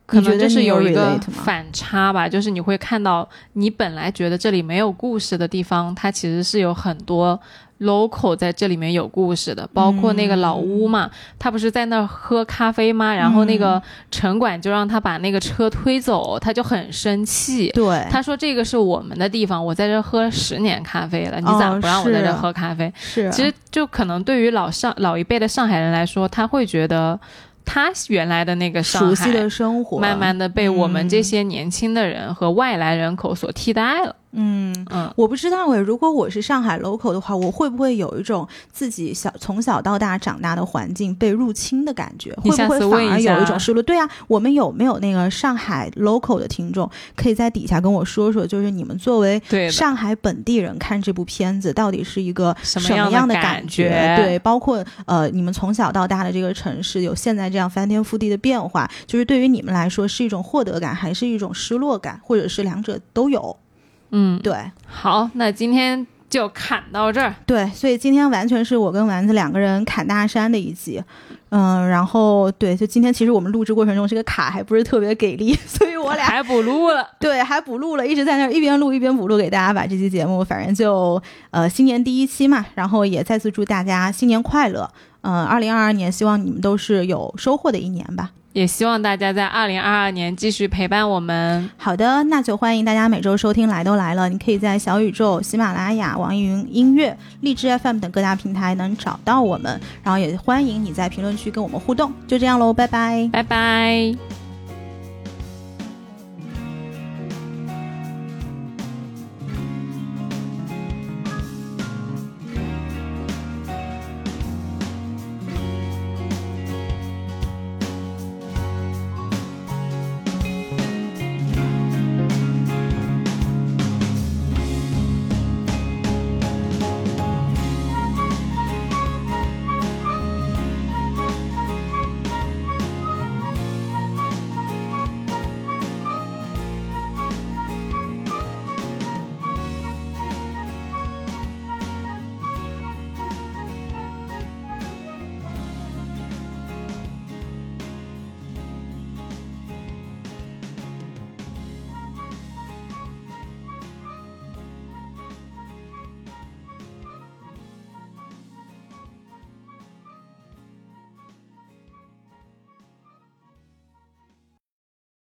[0.06, 7.38] 可能就是有一个反差吧，就是你会看到你本来觉得这里没有故事的地方，它其实是有很多
[7.80, 13.14] local 在这里面有故事的，包括那个老屋嘛，他不是在那儿喝咖啡吗？
[13.14, 17.68] 然后那个城管就让他把那个车推走，他就很生气。
[17.70, 27.18] 对，他说：“这个是我们的地方，我在这喝了十年咖啡了，你咋哦不让我在这喝咖啡？”是其实就可能对于老上老一辈的上海人来说，他会觉得
[27.64, 34.14] 他原来的那个上海熟悉的生活，慢慢的被我们这嗯些年轻的人和外来人口所替代了。
[34.34, 34.74] 嗯。
[34.90, 42.34] 嗯，我不知道诶，如果我是上海 local 的话，我会不会有一种自己小从小到大长大的环境被入侵的感觉？
[42.42, 43.82] 会不会反而有一种失落？
[43.82, 49.70] 对啊，我们有没有那个上海 local 的听众，可以在底下跟我说说，就是你们作为对。
[49.70, 53.88] 上海本地人看这部片子，到底是一个什么样的感觉？
[53.88, 63.56] 觉对，包括呃，你们从小到大的这个城市有现在这样翻天覆地的变化，就是对于你们来说是一种获得感，还是一种失落感，或者是两者都有？
[64.16, 64.54] 嗯，对
[64.86, 67.34] 好，那今天就砍到这儿。
[67.44, 71.02] 对，所以今天完全是我跟丸子两个人砍大山的一集。
[71.50, 84.88] 嗯，然后对，就今天其实我们录制过程中这个卡还不是特别给力， 所以我俩还补录了，对还补录了，一直在那儿一边录一边补录给大家把这期节目，反正就呃新年第一期嘛，然后也再次祝大家新年快乐。
[85.22, 88.30] 嗯，二零二二年希望你们都是有收获的一年吧。
[88.54, 91.68] 也希望大家在二零二二年继续陪伴我们。
[91.76, 102.12] 好的，那就欢迎大家每周收听《来都来了》，你可以在小宇宙、喜马拉雅、网易云音乐、荔枝 FM 等各大平台能找到我们，然后也欢迎你在评论区跟我们互动。
[102.28, 103.28] 就这样喽，拜拜。
[103.32, 104.43] 拜拜。